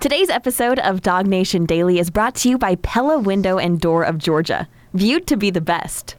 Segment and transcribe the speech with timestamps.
[0.00, 4.16] Today's episode of DawgNation Daily is brought to you by Pella Window and Door of
[4.16, 6.16] Georgia, viewed to be the best.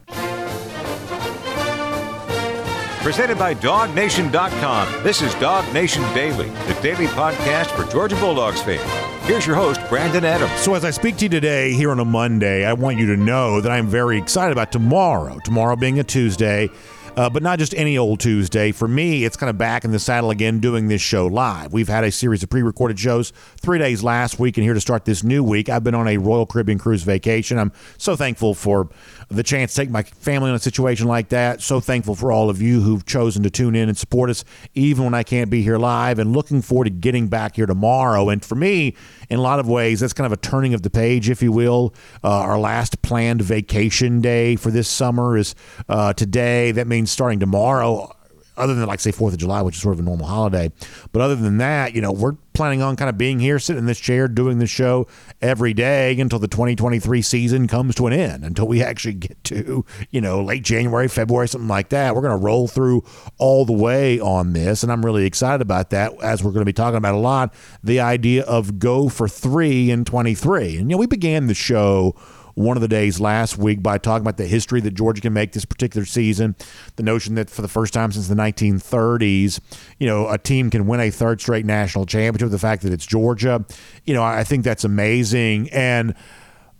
[3.01, 5.03] Presented by DawgNation.com.
[5.03, 8.83] This is DawgNation Daily, the daily podcast for Georgia Bulldogs fans.
[9.25, 10.51] Here's your host, Brandon Adams.
[10.61, 13.17] So, as I speak to you today here on a Monday, I want you to
[13.17, 15.39] know that I'm very excited about tomorrow.
[15.43, 16.69] Tomorrow being a Tuesday.
[17.17, 18.71] Uh, but not just any old Tuesday.
[18.71, 21.73] For me, it's kind of back in the saddle again doing this show live.
[21.73, 24.79] We've had a series of pre recorded shows three days last week, and here to
[24.79, 25.67] start this new week.
[25.67, 27.59] I've been on a Royal Caribbean cruise vacation.
[27.59, 28.89] I'm so thankful for
[29.31, 31.61] the chance to take my family in a situation like that.
[31.61, 35.05] So thankful for all of you who've chosen to tune in and support us, even
[35.05, 38.29] when I can't be here live, and looking forward to getting back here tomorrow.
[38.29, 38.95] And for me,
[39.29, 41.51] in a lot of ways, that's kind of a turning of the page, if you
[41.51, 41.93] will.
[42.23, 45.55] Uh, our last planned vacation day for this summer is
[45.87, 46.71] uh, today.
[46.71, 48.15] That means starting tomorrow
[48.57, 50.71] other than like say Fourth of July, which is sort of a normal holiday.
[51.11, 53.85] But other than that, you know, we're planning on kind of being here, sitting in
[53.85, 55.07] this chair, doing the show
[55.41, 58.43] every day until the 2023 season comes to an end.
[58.43, 62.15] Until we actually get to you know late January, February, something like that.
[62.15, 63.03] We're going to roll through
[63.37, 66.13] all the way on this, and I'm really excited about that.
[66.21, 67.53] As we're going to be talking about a lot,
[67.83, 72.15] the idea of go for three in 23, and you know, we began the show
[72.55, 75.53] one of the days last week by talking about the history that Georgia can make
[75.53, 76.55] this particular season.
[76.95, 79.59] The notion that for the first time since the 1930s,
[79.99, 82.51] you know, a team can win a third straight national championship.
[82.51, 83.65] The fact that it's Georgia,
[84.05, 85.69] you know, I think that's amazing.
[85.71, 86.15] And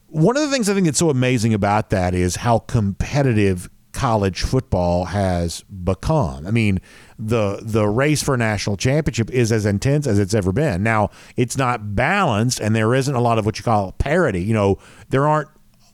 [0.08, 4.42] one of the things I think that's so amazing about that is how competitive college
[4.42, 6.46] football has become.
[6.46, 6.80] I mean,
[7.20, 10.84] the the race for a national championship is as intense as it's ever been.
[10.84, 14.42] Now, it's not balanced and there isn't a lot of what you call parity.
[14.42, 15.50] You know, there aren't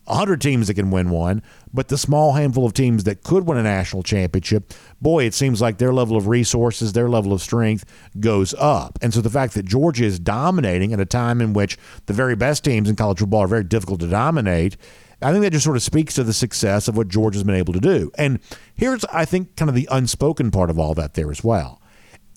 [0.07, 1.41] 100 teams that can win one,
[1.73, 5.61] but the small handful of teams that could win a national championship, boy, it seems
[5.61, 7.85] like their level of resources, their level of strength
[8.19, 8.97] goes up.
[9.01, 12.35] And so the fact that Georgia is dominating at a time in which the very
[12.35, 14.77] best teams in college football are very difficult to dominate,
[15.21, 17.73] I think that just sort of speaks to the success of what Georgia's been able
[17.73, 18.11] to do.
[18.17, 18.39] And
[18.75, 21.81] here's, I think, kind of the unspoken part of all that there as well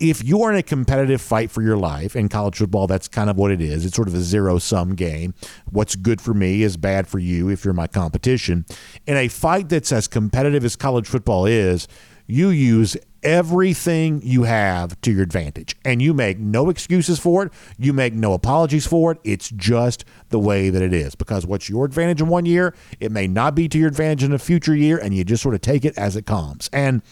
[0.00, 3.28] if you are in a competitive fight for your life in college football, that's kind
[3.28, 3.84] of what it is.
[3.84, 5.34] It's sort of a zero sum game.
[5.70, 8.64] What's good for me is bad for you if you're my competition.
[9.06, 11.86] In a fight that's as competitive as college football is,
[12.26, 17.52] you use everything you have to your advantage and you make no excuses for it.
[17.76, 19.18] You make no apologies for it.
[19.24, 23.12] It's just the way that it is because what's your advantage in one year, it
[23.12, 25.60] may not be to your advantage in a future year, and you just sort of
[25.60, 26.70] take it as it comes.
[26.72, 27.02] And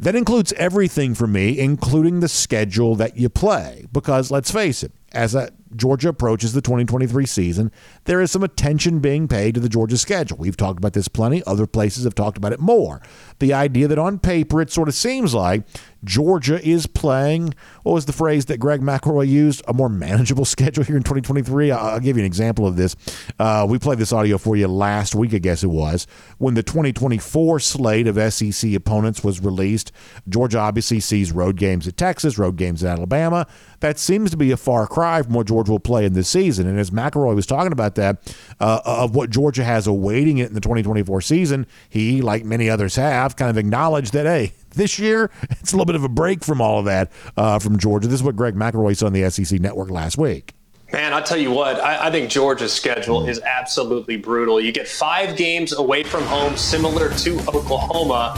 [0.00, 3.86] that includes everything for me, including the schedule that you play.
[3.92, 5.36] Because let's face it, as
[5.76, 7.70] Georgia approaches the 2023 season,
[8.10, 10.36] there is some attention being paid to the Georgia schedule.
[10.36, 11.44] We've talked about this plenty.
[11.46, 13.00] Other places have talked about it more.
[13.38, 15.62] The idea that on paper it sort of seems like
[16.02, 17.54] Georgia is playing,
[17.84, 19.62] what was the phrase that Greg McElroy used?
[19.68, 21.70] A more manageable schedule here in 2023.
[21.70, 22.96] I'll give you an example of this.
[23.38, 26.64] Uh, we played this audio for you last week, I guess it was, when the
[26.64, 29.92] 2024 slate of SEC opponents was released.
[30.28, 33.46] Georgia obviously sees road games at Texas, road games at Alabama.
[33.80, 36.66] That seems to be a far cry from what Georgia will play in this season.
[36.66, 40.54] And as McElroy was talking about that, uh, of what Georgia has awaiting it in
[40.54, 45.30] the 2024 season, he, like many others have, kind of acknowledged that, hey, this year,
[45.50, 48.08] it's a little bit of a break from all of that uh, from Georgia.
[48.08, 50.54] This is what Greg McElroy said on the SEC network last week.
[50.92, 54.60] Man, I'll tell you what, I, I, think Georgia's schedule is absolutely brutal.
[54.60, 58.36] You get five games away from home, similar to Oklahoma.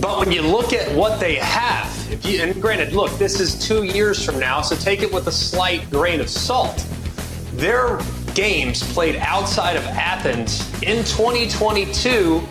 [0.00, 3.58] But when you look at what they have, if you, and granted, look, this is
[3.58, 6.86] two years from now, so take it with a slight grain of salt.
[7.52, 7.98] Their
[8.34, 12.42] games played outside of Athens in 2022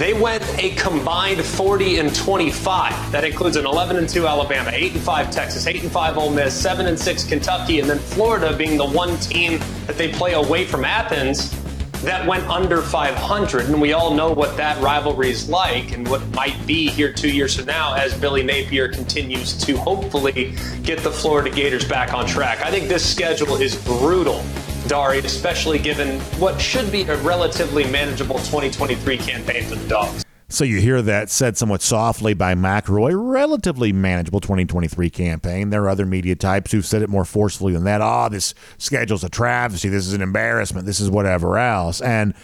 [0.00, 3.12] they went a combined 40 and 25.
[3.12, 6.30] That includes an 11 and 2 Alabama, 8 and 5 Texas, 8 and 5 Ole
[6.30, 10.32] Miss, 7 and 6 Kentucky, and then Florida being the one team that they play
[10.32, 11.54] away from Athens
[12.02, 13.66] that went under 500.
[13.66, 17.30] And we all know what that rivalry is like and what might be here two
[17.30, 22.26] years from now as Billy Napier continues to hopefully get the Florida Gators back on
[22.26, 22.60] track.
[22.62, 24.42] I think this schedule is brutal
[24.86, 30.24] Dari, especially given what should be a relatively manageable 2023 campaign for the Dogs.
[30.52, 35.70] So you hear that said somewhat softly by McElroy, relatively manageable 2023 campaign.
[35.70, 38.00] There are other media types who've said it more forcefully than that.
[38.02, 39.88] Oh, this schedule's a travesty.
[39.88, 40.86] This is an embarrassment.
[40.86, 42.00] This is whatever else.
[42.00, 42.34] And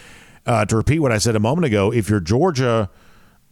[0.47, 2.91] uh, to repeat what I said a moment ago, if you're Georgia,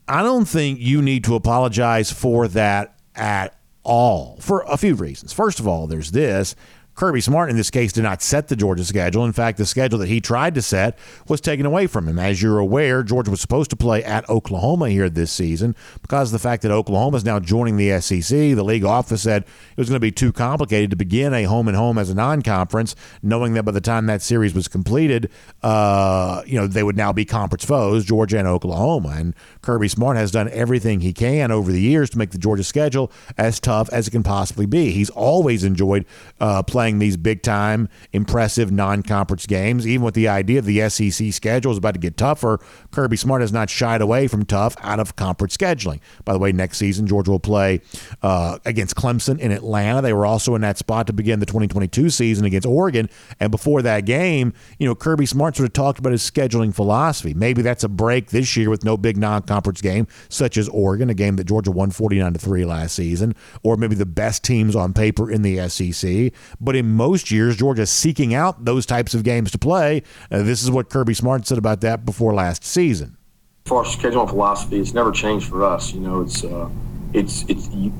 [0.06, 5.32] I don't think you need to apologize for that at all for a few reasons.
[5.32, 6.54] First of all, there's this
[6.94, 9.24] Kirby Smart, in this case, did not set the Georgia schedule.
[9.24, 10.96] In fact, the schedule that he tried to set
[11.28, 12.18] was taken away from him.
[12.18, 16.40] As you're aware, Georgia was supposed to play at Oklahoma here this season because of
[16.40, 18.28] the fact that Oklahoma is now joining the SEC.
[18.28, 21.66] The league office said it was going to be too complicated to begin a home
[21.66, 25.30] and home as a non conference, knowing that by the time that series was completed,
[25.62, 29.14] uh, you know, they would now be conference foes, Georgia and Oklahoma.
[29.16, 32.64] And Kirby Smart has done everything he can over the years to make the Georgia
[32.64, 34.92] schedule as tough as it can possibly be.
[34.92, 36.06] He's always enjoyed
[36.40, 39.86] uh, playing these big time, impressive non conference games.
[39.86, 42.60] Even with the idea of the SEC schedule is about to get tougher,
[42.90, 46.00] Kirby Smart has not shied away from tough out of conference scheduling.
[46.24, 47.80] By the way, next season, Georgia will play
[48.22, 50.02] uh, against Clemson in Atlanta.
[50.02, 53.08] They were also in that spot to begin the 2022 season against Oregon.
[53.40, 57.34] And before that game, you know, Kirby Smart sort of talked about his scheduling philosophy.
[57.34, 61.10] Maybe that's a break this year with no big non conference game, such as Oregon,
[61.10, 64.76] a game that Georgia won 49 to 3 last season, or maybe the best teams
[64.76, 66.32] on paper in the SEC.
[66.60, 70.02] But in most years, Georgia seeking out those types of games to play.
[70.30, 73.16] Uh, this is what Kirby Smart said about that before last season.
[73.64, 75.92] As far as scheduling philosophy, it's never changed for us.
[75.92, 76.68] You know, it's uh,
[77.12, 77.92] it's it's you,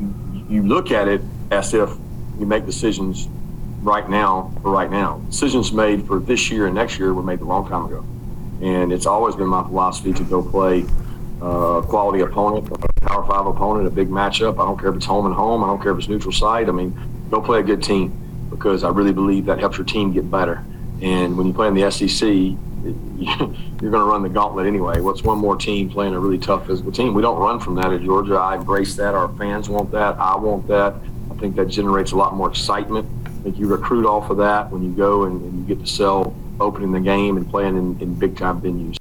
[0.48, 1.90] you look at it as if
[2.38, 3.28] you make decisions
[3.80, 5.18] right now for right now.
[5.30, 8.04] Decisions made for this year and next year were made a long time ago,
[8.60, 10.84] and it's always been my philosophy to go play
[11.40, 14.54] uh, quality opponent, a Power Five opponent, a big matchup.
[14.54, 15.64] I don't care if it's home and home.
[15.64, 16.68] I don't care if it's neutral site.
[16.68, 16.98] I mean,
[17.30, 18.23] go play a good team
[18.54, 20.64] because I really believe that helps your team get better.
[21.02, 25.00] And when you play in the SEC, you're going to run the gauntlet anyway.
[25.00, 27.14] What's one more team playing a really tough physical team?
[27.14, 28.36] We don't run from that at Georgia.
[28.36, 29.14] I embrace that.
[29.14, 30.16] Our fans want that.
[30.18, 30.94] I want that.
[31.30, 33.08] I think that generates a lot more excitement.
[33.26, 35.90] I think you recruit off of that when you go and, and you get to
[35.90, 38.96] sell opening the game and playing in, in big time venues.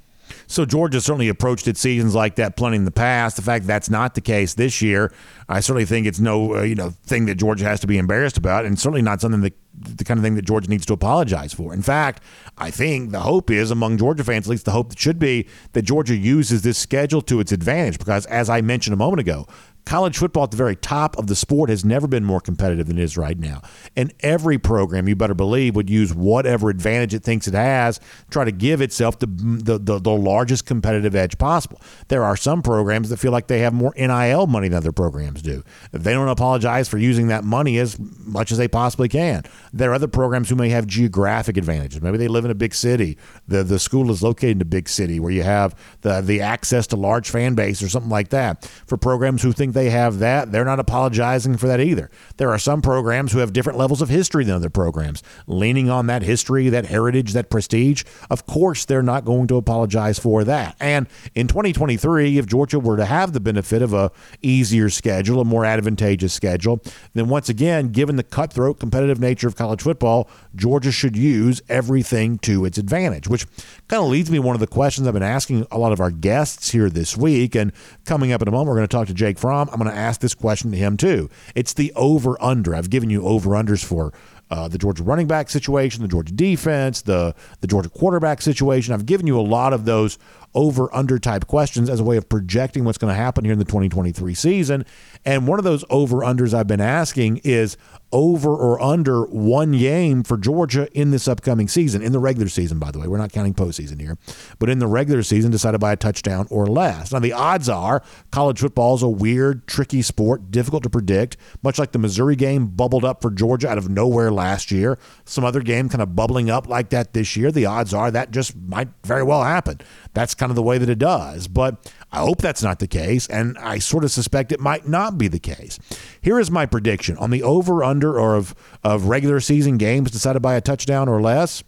[0.53, 3.37] So Georgia certainly approached its seasons like that plenty in the past.
[3.37, 5.11] The fact that's not the case this year,
[5.49, 8.37] I certainly think it's no uh, you know thing that Georgia has to be embarrassed
[8.37, 11.53] about, and certainly not something that the kind of thing that Georgia needs to apologize
[11.53, 11.73] for.
[11.73, 12.21] In fact,
[12.59, 15.47] I think the hope is among Georgia fans, at least the hope that should be,
[15.71, 19.47] that Georgia uses this schedule to its advantage because, as I mentioned a moment ago,
[19.85, 22.97] college football at the very top of the sport has never been more competitive than
[22.97, 23.61] it is right now.
[23.95, 28.05] And every program, you better believe, would use whatever advantage it thinks it has, to
[28.29, 31.81] try to give itself the, the, the, the, largest competitive edge possible.
[32.07, 35.41] There are some programs that feel like they have more NIL money than other programs
[35.41, 35.63] do.
[35.91, 39.43] They don't apologize for using that money as much as they possibly can.
[39.73, 42.01] There are other programs who may have geographic advantages.
[42.01, 43.17] Maybe they live in a big city.
[43.47, 46.87] The, the school is located in a big city where you have the, the access
[46.87, 48.65] to large fan base or something like that.
[48.85, 52.09] For programs who think they have that, they're not apologizing for that either.
[52.37, 56.07] There are some programs who have different levels of history than other programs, leaning on
[56.07, 58.03] that history, that heritage, that prestige.
[58.29, 60.75] Of course, they're not going to apologize for that.
[60.79, 64.11] And in 2023, if Georgia were to have the benefit of a
[64.41, 66.81] easier schedule, a more advantageous schedule,
[67.13, 72.37] then once again, given the cutthroat competitive nature of college football, Georgia should use everything
[72.39, 73.45] to its advantage, which
[73.87, 75.99] kind of leads me to one of the questions I've been asking a lot of
[75.99, 77.55] our guests here this week.
[77.55, 77.71] And
[78.05, 79.62] coming up in a moment, we're going to talk to Jake Fromm.
[79.71, 81.29] I'm going to ask this question to him too.
[81.55, 82.75] It's the over under.
[82.75, 84.13] I've given you over unders for
[84.51, 88.93] uh, the Georgia running back situation, the Georgia defense, the the Georgia quarterback situation.
[88.93, 90.19] I've given you a lot of those
[90.55, 93.59] over under type questions as a way of projecting what's going to happen here in
[93.59, 94.85] the 2023 season.
[95.25, 97.77] And one of those over unders I've been asking is
[98.13, 102.77] over or under one game for Georgia in this upcoming season, in the regular season,
[102.77, 103.07] by the way.
[103.07, 104.17] We're not counting postseason here,
[104.59, 107.11] but in the regular season, decided by a touchdown or less.
[107.11, 111.79] Now, the odds are college football is a weird, tricky sport, difficult to predict, much
[111.79, 114.99] like the Missouri game bubbled up for Georgia out of nowhere last year.
[115.25, 117.51] Some other game kind of bubbling up like that this year.
[117.51, 119.81] The odds are that just might very well happen.
[120.13, 121.47] That's kind of the way that it does.
[121.47, 125.17] But I hope that's not the case, and I sort of suspect it might not
[125.17, 125.79] be the case.
[126.21, 130.41] Here is my prediction on the over under or of, of regular season games decided
[130.41, 131.63] by a touchdown or less.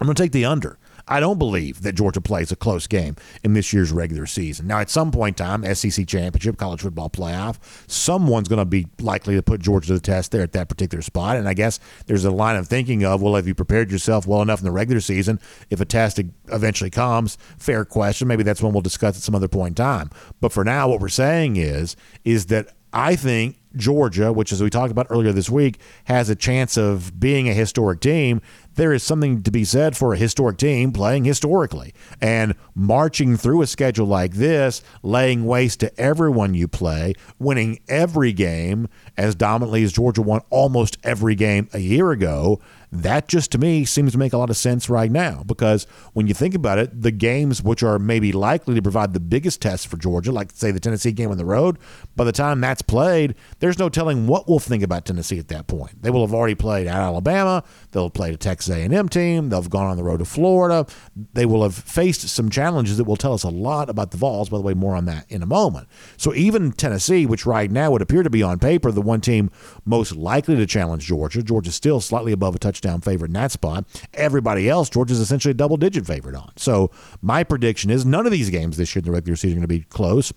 [0.00, 0.78] I'm going to take the under.
[1.10, 4.68] I don't believe that Georgia plays a close game in this year's regular season.
[4.68, 8.86] Now, at some point in time, SEC championship, college football playoff, someone's going to be
[9.00, 11.36] likely to put Georgia to the test there at that particular spot.
[11.36, 14.40] And I guess there's a line of thinking of, well, have you prepared yourself well
[14.40, 15.40] enough in the regular season?
[15.68, 18.28] If a test eventually comes, fair question.
[18.28, 20.10] Maybe that's one we'll discuss at some other point in time.
[20.40, 24.68] But for now, what we're saying is, is that I think Georgia, which as we
[24.70, 28.40] talked about earlier this week, has a chance of being a historic team
[28.80, 33.62] there is something to be said for a historic team playing historically and marching through
[33.62, 39.82] a schedule like this, laying waste to everyone you play, winning every game as dominantly
[39.82, 42.60] as Georgia won almost every game a year ago.
[42.92, 46.26] That just to me seems to make a lot of sense right now because when
[46.26, 49.86] you think about it, the games which are maybe likely to provide the biggest test
[49.86, 51.78] for Georgia, like say the Tennessee game on the road,
[52.16, 55.68] by the time that's played, there's no telling what we'll think about Tennessee at that
[55.68, 56.02] point.
[56.02, 57.62] They will have already played at Alabama.
[57.92, 59.50] They'll have played a Texas A&M team.
[59.50, 60.84] They'll have gone on the road to Florida.
[61.32, 64.48] They will have faced some challenges that will tell us a lot about the Vols.
[64.48, 65.86] By the way, more on that in a moment.
[66.16, 69.48] So even Tennessee, which right now would appear to be on paper the one team
[69.84, 73.84] most likely to challenge Georgia, Georgia's still slightly above a touchdown favorite in that spot.
[74.14, 76.52] Everybody else, Georgia's essentially a double-digit favorite on.
[76.56, 76.90] So
[77.22, 79.80] my prediction is none of these games this year in the regular season are going
[79.80, 80.32] to be close.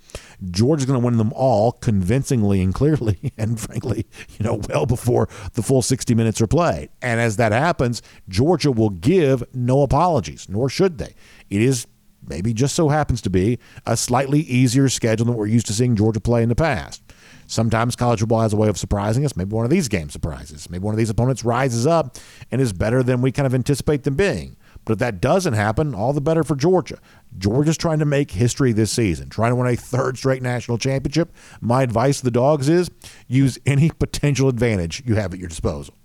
[0.52, 4.06] Georgia's going to win them all convincingly and clearly, and frankly,
[4.38, 6.90] you know, well before the full 60 minutes are played.
[7.02, 11.14] And as that happens, Georgia will give no apologies, nor should they.
[11.50, 11.88] It is
[12.28, 15.96] maybe just so happens to be a slightly easier schedule than we're used to seeing
[15.96, 17.03] Georgia play in the past.
[17.48, 19.36] Sometimes college football has a way of surprising us.
[19.36, 20.70] Maybe one of these games surprises.
[20.70, 22.18] Maybe one of these opponents rises up
[22.52, 24.56] and is better than we kind of anticipate them being.
[24.86, 27.00] But if that doesn't happen, all the better for Georgia.
[27.38, 31.34] Georgia's trying to make history this season, trying to win a third straight national championship.
[31.62, 32.92] My advice to the dogs is
[33.28, 35.96] use any potential advantage you have at your disposal.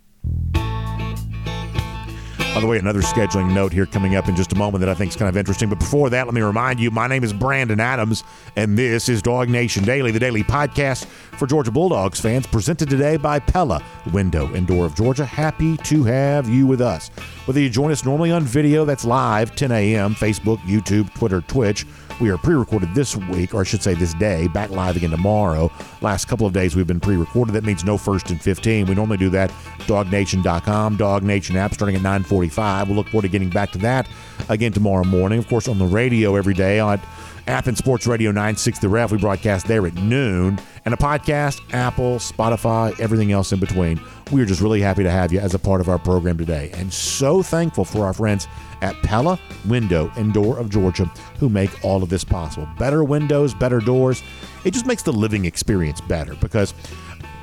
[2.55, 4.95] By the way, another scheduling note here coming up in just a moment that I
[4.95, 5.69] think is kind of interesting.
[5.69, 8.25] But before that, let me remind you my name is Brandon Adams,
[8.57, 13.38] and this is DawgNation Daily, the daily podcast for Georgia Bulldogs fans, presented today by
[13.38, 13.81] Pella,
[14.12, 15.25] window and door of Georgia.
[15.25, 17.11] Happy to have you with us.
[17.45, 21.87] Whether you join us normally on video, that's live, 10 a.m., Facebook, YouTube, Twitter, Twitch
[22.21, 25.11] we are pre recorded this week, or I should say this day, back live again
[25.11, 25.71] tomorrow.
[26.01, 27.53] Last couple of days we've been pre recorded.
[27.55, 28.87] That means no first and 15.
[28.87, 29.51] We normally do that.
[29.81, 32.89] DawgNation.com, Dog Nation app starting at 945.
[32.89, 34.09] We'll look forward to getting back to that
[34.49, 35.39] again tomorrow morning.
[35.39, 37.01] Of course, on the radio every day on
[37.49, 39.11] Athens Sports Radio 96 The Ref.
[39.11, 40.61] We broadcast there at noon.
[40.85, 43.99] And a podcast, Apple, Spotify, everything else in between.
[44.31, 46.71] We are just really happy to have you as a part of our program today.
[46.75, 48.47] And so thankful for our friends
[48.83, 51.07] at Pella Window and Door of Georgia
[51.38, 52.69] who make all of this possible.
[52.78, 54.23] Better windows, better doors.
[54.67, 56.75] It just makes the living experience better because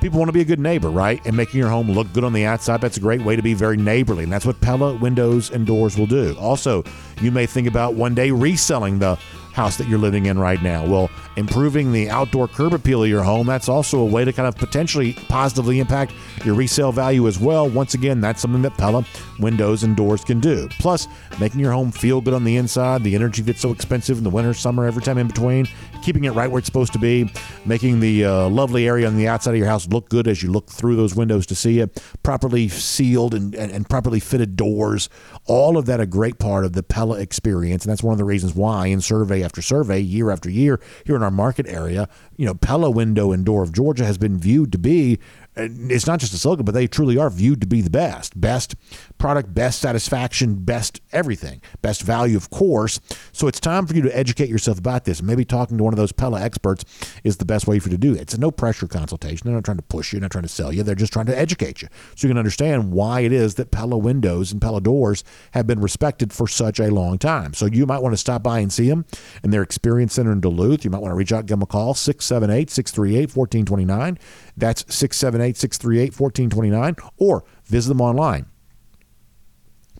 [0.00, 1.20] people want to be a good neighbor, right?
[1.26, 3.54] And making your home look good on the outside, that's a great way to be
[3.54, 4.22] very neighborly.
[4.22, 6.36] And that's what Pella windows and doors will do.
[6.38, 6.84] Also,
[7.20, 9.18] you may think about one day reselling the
[9.56, 10.84] house that you're living in right now.
[10.84, 14.46] Well, improving the outdoor curb appeal of your home, that's also a way to kind
[14.46, 16.12] of potentially positively impact
[16.44, 17.66] your resale value as well.
[17.66, 19.02] Once again, that's something that Pella
[19.38, 20.68] windows and doors can do.
[20.78, 21.08] Plus,
[21.40, 24.30] making your home feel good on the inside, the energy that's so expensive in the
[24.30, 25.66] winter, summer, every time in between,
[26.02, 27.30] keeping it right where it's supposed to be,
[27.64, 30.50] making the uh, lovely area on the outside of your house look good as you
[30.50, 35.08] look through those windows to see it, properly sealed and, and, and properly fitted doors.
[35.46, 37.84] All of that a great part of the Pella experience.
[37.84, 41.16] And that's one of the reasons why in survey after survey, year after year, here
[41.16, 44.72] in our market area, you know, Pella Window and Door of Georgia has been viewed
[44.72, 45.18] to be
[45.56, 48.38] it's not just a slogan, but they truly are viewed to be the best.
[48.38, 48.74] Best
[49.18, 53.00] product, best satisfaction, best everything, best value, of course.
[53.32, 55.22] So it's time for you to educate yourself about this.
[55.22, 56.84] Maybe talking to one of those Pella experts
[57.24, 58.20] is the best way for you to do it.
[58.20, 59.46] It's a no pressure consultation.
[59.46, 60.82] They're not trying to push you, they're not trying to sell you.
[60.82, 63.96] They're just trying to educate you so you can understand why it is that Pella
[63.96, 67.54] windows and Pella doors have been respected for such a long time.
[67.54, 69.06] So you might want to stop by and see them
[69.42, 70.84] in their experience center in Duluth.
[70.84, 74.18] You might want to reach out, give them a call, 678 638 1429.
[74.56, 78.46] That's 678 638 1429, or visit them online.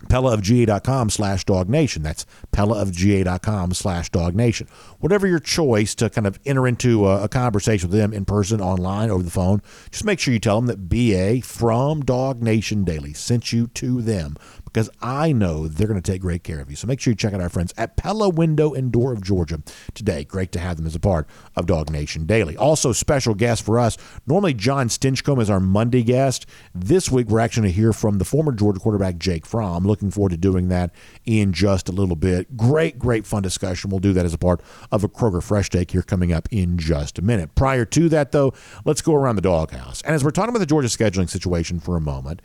[0.04, 2.02] PellaofGA.com slash dognation.
[2.02, 4.68] That's PellaofGA.com slash dognation.
[5.00, 8.60] Whatever your choice to kind of enter into a, a, conversation with them in person,
[8.60, 13.12] online, over the phone, just make sure you tell them that BA from DawgNation Daily
[13.12, 14.36] sent you to them
[14.76, 16.76] because I know they're going to take great care of you.
[16.76, 19.62] So make sure you check out our friends at Pella Window and Door of Georgia
[19.94, 20.22] today.
[20.22, 22.58] Great to have them as a part of DawgNation Daily.
[22.58, 23.96] Also, special guest for us.
[24.26, 26.44] Normally, Jon Stinchcomb is our Monday guest.
[26.74, 29.86] This week, we're actually going to hear from the former Georgia quarterback, Jake Fromm.
[29.86, 32.54] Looking forward to doing that in just a little bit.
[32.54, 33.88] Great, great fun discussion.
[33.88, 34.60] We'll do that as a part
[34.92, 37.54] of a Kroger Fresh Take here coming up in just a minute.
[37.54, 38.52] Prior to that, though,
[38.84, 40.02] let's go around the doghouse.
[40.02, 42.42] And as we're talking about the Georgia scheduling situation for a moment,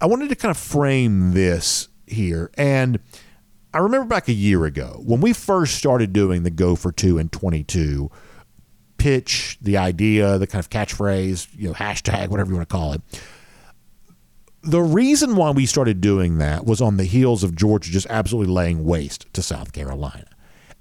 [0.00, 2.50] I wanted to kind of frame this here.
[2.54, 3.00] And
[3.72, 7.18] I remember back a year ago when we first started doing the go for two
[7.18, 8.10] and 22
[8.98, 12.92] pitch, the idea, the kind of catchphrase, you know, hashtag, whatever you want to call
[12.92, 13.02] it.
[14.62, 18.52] The reason why we started doing that was on the heels of Georgia just absolutely
[18.52, 20.26] laying waste to South Carolina.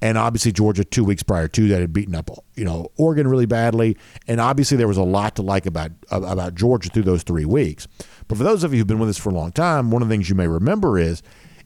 [0.02, 3.46] And obviously, Georgia, two weeks prior to that, had beaten up, you know, Oregon really
[3.46, 3.98] badly.
[4.28, 7.88] And obviously, there was a lot to like about about Georgia through those three weeks.
[8.28, 10.08] But for those of you who've been with us for a long time, one of
[10.08, 11.22] the things you may remember is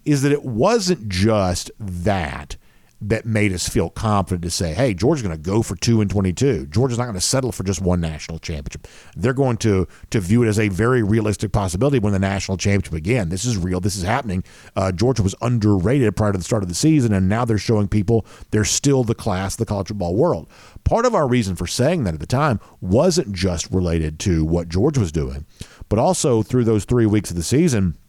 [0.06, 2.56] is that it wasn't just that
[3.02, 6.10] that made us feel confident to say, hey, Georgia's going to go for two and
[6.10, 6.66] 22.
[6.68, 8.88] Georgia's not going to settle for just one national championship.
[9.16, 12.94] They're going to to view it as a very realistic possibility when the national championship
[12.94, 13.30] again.
[13.30, 13.80] This is real.
[13.80, 14.44] This is happening.
[14.76, 17.88] Uh, Georgia was underrated prior to the start of the season, and now they're showing
[17.88, 20.50] people they're still the class of the college football world.
[20.84, 24.68] Part of our reason for saying that at the time wasn't just related to what
[24.68, 25.46] Georgia was doing,
[25.90, 27.98] but also through those three weeks of the season–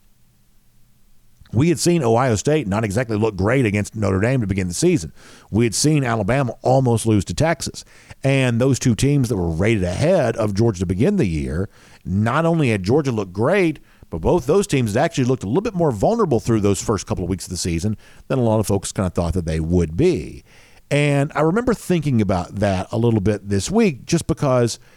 [1.52, 4.75] we had seen Ohio State not exactly look great against Notre Dame to begin the
[4.75, 5.12] season.
[5.50, 7.84] We had seen Alabama almost lose to Texas.
[8.22, 11.68] And those two teams that were rated ahead of Georgia to begin the year,
[12.04, 15.75] not only had Georgia looked great, but both those teams actually looked a little bit
[15.75, 17.96] more vulnerable through those first couple of weeks of the season
[18.28, 20.44] than a lot of folks kind of thought that they would be.
[20.90, 24.78] And I remember thinking about that a little bit this week just because–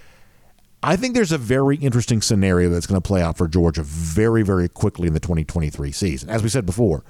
[0.85, 4.43] I think there's a very interesting scenario that's going to play out for Georgia very,
[4.43, 6.29] very quickly in the 2023 season.
[6.29, 7.05] As we said before,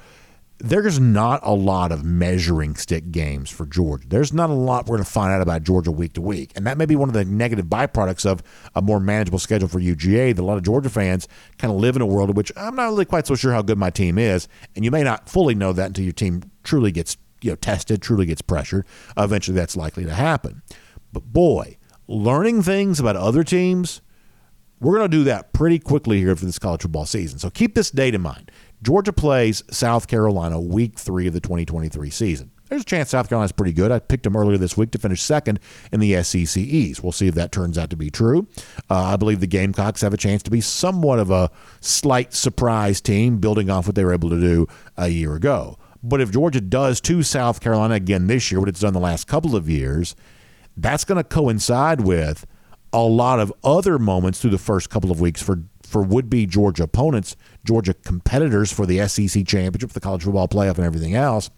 [0.59, 4.07] there's not a lot of measuring stick games for Georgia.
[4.07, 6.51] There's not a lot we're going to find out about Georgia week to week.
[6.55, 8.43] And that may be one of the negative byproducts of
[8.75, 11.27] a more manageable schedule for UGA that a lot of Georgia fans
[11.57, 13.63] kind of live in a world in which I'm not really quite so sure how
[13.63, 14.47] good my team is.
[14.75, 18.03] And you may not fully know that until your team truly gets you know tested,
[18.03, 18.85] truly gets pressured.
[19.17, 20.61] Eventually that's likely to happen.
[21.11, 21.77] But boy,
[22.07, 24.01] learning things about other teams,
[24.79, 27.39] we're going to do that pretty quickly here for this college football season.
[27.39, 28.51] So keep this date in mind.
[28.81, 32.51] Georgia plays South Carolina week three of the 2023 season.
[32.67, 33.91] There's a chance South Carolina's pretty good.
[33.91, 35.59] I picked them earlier this week to finish second
[35.91, 37.03] in the SEC East.
[37.03, 38.47] We'll see if that turns out to be true.
[38.89, 42.99] Uh, I believe the Gamecocks have a chance to be somewhat of a slight surprise
[42.99, 44.67] team, building off what they were able to do
[44.97, 45.77] a year ago.
[46.01, 49.27] But if Georgia does to South Carolina again this year, what it's done the last
[49.27, 50.15] couple of years,
[50.77, 52.45] that's going to coincide with
[52.91, 56.47] a lot of other moments through the first couple of weeks for for would be
[56.47, 61.51] Georgia opponents, Georgia competitors for the SEC championship, the college football playoff, and everything else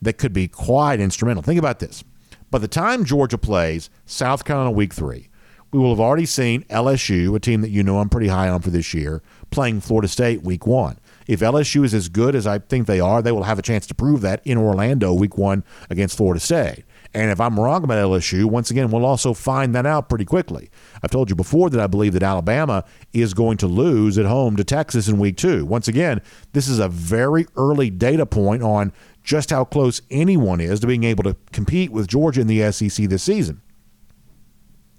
[0.00, 1.42] that could be quite instrumental.
[1.42, 2.02] Think about this.
[2.50, 5.28] By the time Georgia plays South Carolina week three,
[5.72, 8.60] we will have already seen LSU, a team that you know I'm pretty high on
[8.60, 10.98] for this year, playing Florida State week one.
[11.26, 13.86] If LSU is as good as I think they are, they will have a chance
[13.88, 16.84] to prove that in Orlando week one against Florida State.
[17.14, 20.68] And if I'm wrong about LSU, once again, we'll also find that out pretty quickly.
[21.02, 24.56] I've told you before that I believe that Alabama is going to lose at home
[24.56, 25.64] to Texas in week two.
[25.64, 26.20] Once again,
[26.52, 28.92] this is a very early data point on
[29.22, 33.08] just how close anyone is to being able to compete with Georgia in the SEC
[33.08, 33.62] this season.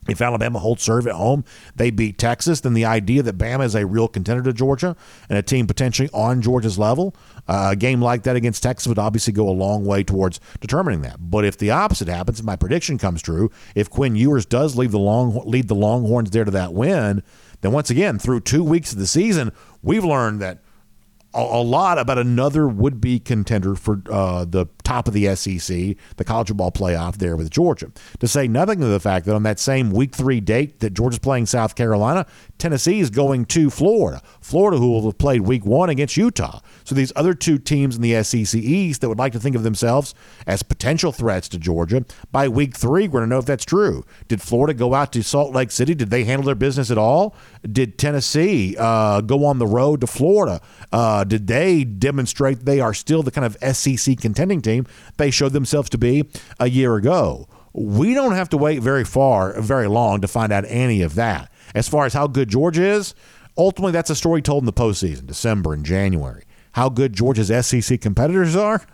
[0.08, 1.44] If Alabama holds serve at home,
[1.76, 4.96] they beat Texas, then the idea that Bama is a real contender to Georgia
[5.30, 7.16] and a team potentially on Georgia's level,
[7.48, 11.02] uh, a game like that against Texas would obviously go a long way towards determining
[11.02, 11.18] that.
[11.20, 14.92] But if the opposite happens, if my prediction comes true, if Quinn Ewers does leave
[14.92, 17.24] the long lead the Longhorns there to that win,
[17.62, 20.60] then once again, through two weeks of the season, we've learned that
[21.36, 26.24] a, lot about another would be contender for uh, the top of the SEC, the
[26.24, 27.92] college football playoff there with Georgia.
[28.20, 31.20] To say nothing of the fact that on that same week three date that Georgia's
[31.20, 32.26] playing South Carolina,
[32.58, 34.22] Tennessee is going to Florida.
[34.40, 36.62] Florida, who will have played week one against Utah.
[36.84, 39.64] So these other two teams in the SEC East that would like to think of
[39.64, 40.16] themselves
[40.48, 44.06] as potential threats to Georgia, by week three, we're going to know if that's true.
[44.28, 45.96] Did Florida go out to Salt Lake City?
[45.96, 47.36] Did they handle their business at all?
[47.72, 50.62] Did Tennessee uh, go on the road to Florida?
[50.92, 54.86] Uh, did they demonstrate they are still the kind of SEC contending team
[55.18, 57.48] they showed themselves to be a year ago?
[57.74, 61.52] We don't have to wait very far, very long to find out any of that.
[61.74, 63.16] As far as how good Georgia is,
[63.58, 66.46] ultimately that's a story told in the postseason, December and January.
[66.74, 68.86] How good Georgia's SEC competitors are,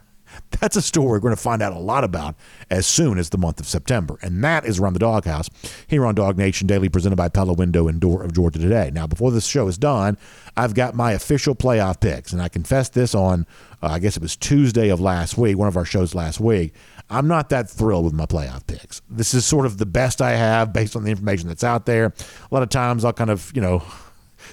[0.59, 2.35] that's a story we're going to find out a lot about
[2.69, 4.17] as soon as the month of September.
[4.21, 5.49] And that is around the doghouse
[5.87, 8.91] here on DawgNation Daily, presented by Pella Window and Door of Georgia Today.
[8.93, 10.17] Now, before this show is done,
[10.55, 12.33] I've got my official playoff picks.
[12.33, 13.45] And I confessed this on,
[13.81, 16.73] uh, I guess it was Tuesday of last week, one of our shows last week.
[17.09, 19.01] I'm not that thrilled with my playoff picks.
[19.09, 22.05] This is sort of the best I have based on the information that's out there.
[22.05, 23.83] A lot of times I'll kind of, you know,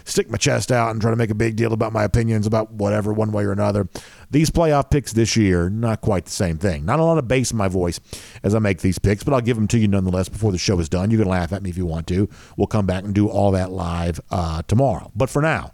[0.09, 2.73] stick my chest out and try to make a big deal about my opinions about
[2.73, 3.89] whatever, one way or another.
[4.31, 6.85] These playoff picks this year, not quite the same thing.
[6.85, 8.01] Not a lot of bass in my voice
[8.43, 10.79] as I make these picks, but I'll give them to you nonetheless before the show
[10.81, 11.11] is done.
[11.11, 12.29] You can laugh at me if you want to.
[12.57, 15.11] We'll come back and do all that live uh, tomorrow.
[15.15, 15.73] But for now,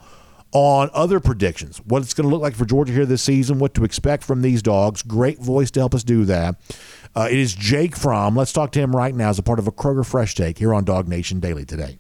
[0.53, 3.75] on other predictions, what it's going to look like for Georgia here this season, what
[3.75, 5.03] to expect from these dogs.
[5.03, 6.55] Great voice to help us do that.
[7.17, 8.37] Uh, it is Jake Fromm.
[8.37, 10.73] Let's talk to him right now as a part of a Kroger Fresh Take here
[10.73, 11.99] on DawgNation Daily today.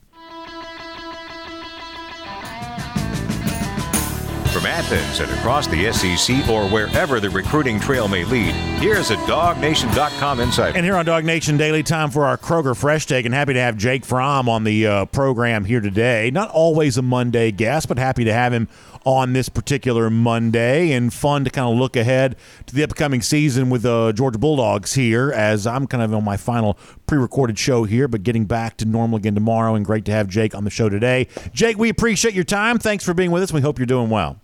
[4.54, 9.16] From Athens and across the SEC or wherever the recruiting trail may lead, here's a
[9.16, 10.76] DawgNation.com insider.
[10.76, 13.76] And here on DawgNation Daily, time for our Kroger Fresh Take, and happy to have
[13.76, 16.30] Jake Fromm on the uh, program here today.
[16.30, 18.68] Not always a Monday guest, but happy to have him
[19.04, 22.36] on this particular Monday, and fun to kind of look ahead
[22.66, 25.32] to the upcoming season with the uh, Georgia Bulldogs here.
[25.32, 29.18] As I'm kind of on my final pre-recorded show here, but getting back to normal
[29.18, 31.26] again tomorrow, and great to have Jake on the show today.
[31.52, 32.78] Jake, we appreciate your time.
[32.78, 33.52] Thanks for being with us.
[33.52, 34.40] We hope you're doing well.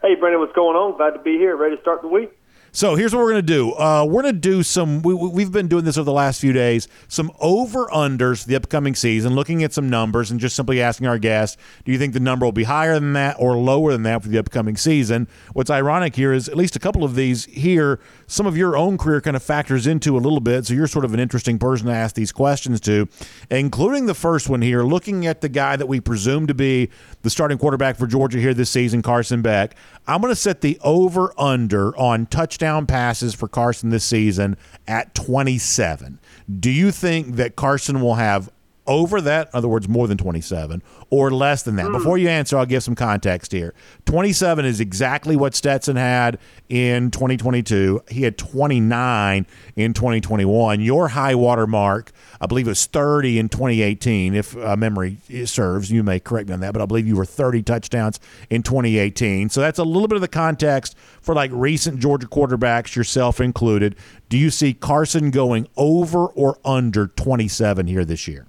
[0.00, 0.96] Hey, Brandon, what's going on?
[0.96, 1.56] Glad to be here.
[1.56, 2.30] Ready to start the week.
[2.72, 3.72] So here's what we're going to do.
[3.72, 6.52] Uh, we're going to do some, we, have been doing this over the last few
[6.52, 11.06] days, some over unders the upcoming season, looking at some numbers and just simply asking
[11.06, 14.02] our guests, do you think the number will be higher than that or lower than
[14.02, 15.26] that for the upcoming season?
[15.54, 18.98] What's ironic here is at least a couple of these here, some of your own
[18.98, 20.66] career kind of factors into a little bit.
[20.66, 23.08] So you're sort of an interesting person to ask these questions to,
[23.50, 26.90] including the first one here, looking at the guy that we presume to be
[27.22, 29.74] the starting quarterback for Georgia here this season, Carson Beck.
[30.06, 35.14] I'm going to set the over under on touchdown passes for Carson this season at
[35.14, 36.18] 27.
[36.60, 38.50] Do you think that Carson will have
[38.88, 41.86] over that, in other words, more than 27, or less than that?
[41.86, 41.92] Mm.
[41.92, 43.74] Before you answer, I'll give some context here.
[44.06, 48.02] 27 is exactly what Stetson had in 2022.
[48.08, 49.46] He had 29
[49.76, 50.80] in 2021.
[50.80, 55.90] Your high water mark, I believe, was 30 in 2018, if uh, memory serves.
[55.92, 58.18] You may correct me on that, but I believe you were 30 touchdowns
[58.50, 59.50] in 2018.
[59.50, 63.94] So that's a little bit of the context for like recent Georgia quarterbacks, yourself included.
[64.28, 68.47] Do you see Carson going over or under 27 here this year?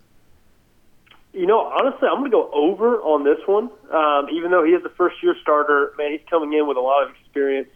[1.40, 3.72] You know, honestly, I'm going to go over on this one.
[3.96, 6.82] Um, even though he is a first year starter, man, he's coming in with a
[6.82, 7.70] lot of experience.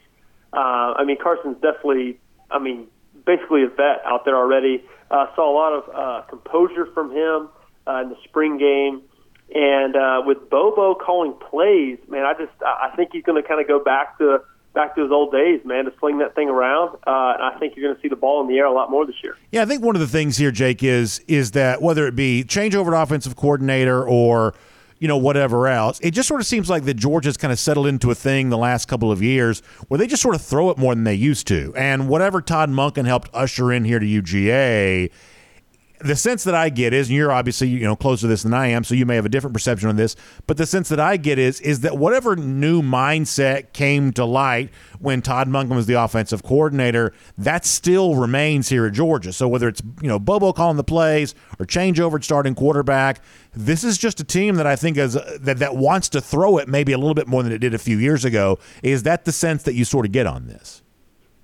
[0.52, 2.20] Uh, I mean, Carson's definitely,
[2.52, 2.88] I mean,
[3.26, 4.84] basically a vet out there already.
[5.10, 7.48] Uh, saw a lot of uh, composure from him
[7.88, 9.02] uh, in the spring game.
[9.56, 13.62] And uh, with Bobo calling plays, man, I just I think he's going to kind
[13.62, 14.42] of go back to
[14.74, 16.96] back to his old days, man, to sling that thing around.
[17.06, 18.90] Uh, and I think you're going to see the ball in the air a lot
[18.90, 19.38] more this year.
[19.52, 22.44] Yeah, I think one of the things here, Jake, is is that whether it be
[22.44, 24.54] changeover to offensive coordinator or
[25.00, 27.88] you know whatever else, it just sort of seems like that Georgia's kind of settled
[27.88, 30.78] into a thing the last couple of years where they just sort of throw it
[30.78, 31.74] more than they used to.
[31.76, 35.12] And whatever Todd Monken helped usher in here to UGA
[36.04, 38.54] the sense that I get is, and you're obviously you know closer to this than
[38.54, 40.16] I am, so you may have a different perception on this.
[40.46, 44.70] But the sense that I get is is that whatever new mindset came to light
[45.00, 49.34] when Todd Monken was the offensive coordinator, that still remains here at Georgia.
[49.34, 53.22] So whether it's you know Bobo calling the plays or changeover at starting quarterback,
[53.54, 56.68] this is just a team that I think is that that wants to throw it
[56.68, 58.60] maybe a little bit more than it did a few years ago.
[58.84, 60.83] Is that the sense that you sort of get on this?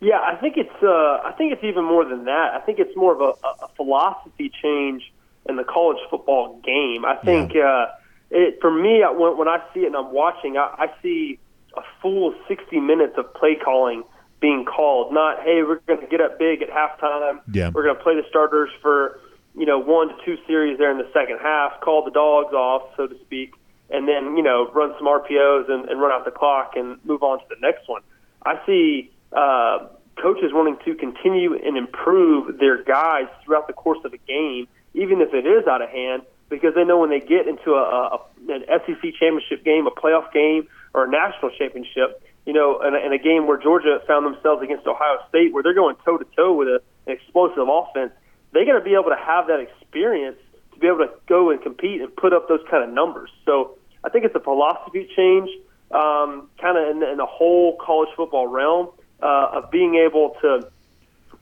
[0.01, 2.53] Yeah, I think it's uh, I think it's even more than that.
[2.53, 5.03] I think it's more of a, a philosophy change
[5.47, 7.03] in the college football game.
[7.03, 7.63] I think yeah.
[7.63, 7.91] uh,
[8.31, 11.39] it for me when, when I see it and I'm watching, I, I see
[11.75, 14.03] a full 60 minutes of play calling
[14.39, 15.13] being called.
[15.13, 17.41] Not hey, we're going to get up big at halftime.
[17.51, 17.69] Yeah.
[17.73, 19.19] We're going to play the starters for
[19.53, 22.83] you know one to two series there in the second half, call the dogs off,
[22.95, 23.53] so to speak,
[23.89, 27.21] and then you know run some RPOs and, and run out the clock and move
[27.21, 28.01] on to the next one.
[28.45, 29.87] I see uh,
[30.21, 35.21] coaches wanting to continue and improve their guys throughout the course of a game, even
[35.21, 38.19] if it is out of hand, because they know when they get into a, a
[38.49, 42.97] an SEC championship game, a playoff game, or a national championship, you know, in a,
[42.97, 46.25] in a game where Georgia found themselves against Ohio State, where they're going toe to
[46.35, 48.11] toe with a, an explosive offense,
[48.53, 50.37] they got to be able to have that experience
[50.73, 53.29] to be able to go and compete and put up those kind of numbers.
[53.45, 55.49] So I think it's a philosophy change,
[55.91, 58.89] um, kind of in, in the whole college football realm
[59.21, 60.69] uh, of being able to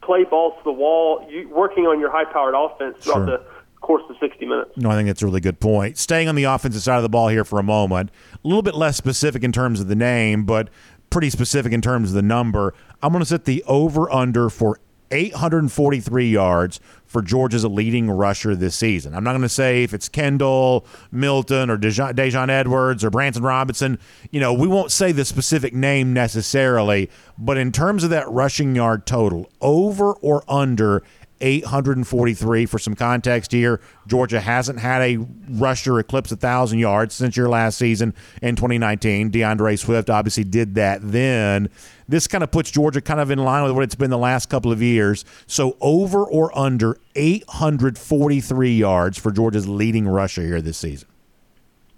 [0.02, 3.38] play balls to the wall, you, working on your high-powered offense throughout sure.
[3.38, 3.44] the
[3.82, 4.72] course of 60 minutes.
[4.76, 5.98] No, I think that's a really good point.
[5.98, 8.76] Staying on the offensive side of the ball here for a moment, a little bit
[8.76, 10.70] less specific in terms of the name, but
[11.10, 12.74] pretty specific in terms of the number.
[13.02, 14.80] I'm going to set the over under for
[15.12, 16.80] 843 yards
[17.17, 19.15] for Georgia's leading rusher this season.
[19.15, 23.97] I'm not going to say if it's Kendall, Milton, or Daijun Edwards or Branson Robinson.
[24.30, 28.75] You know, we won't say the specific name necessarily, but in terms of that rushing
[28.75, 31.01] yard total, over or under
[31.41, 33.80] 843 for some context here.
[34.08, 39.30] Georgia hasn't had a rusher eclipse 1,000 yards since your last season in 2019.
[39.30, 41.69] D'Andre Swift obviously did that then.
[42.08, 44.50] This kind of puts Georgia kind of in line with what it's been the last
[44.50, 45.26] couple of years.
[45.45, 51.08] So over or under 843 yards for Georgia's leading rusher here this season.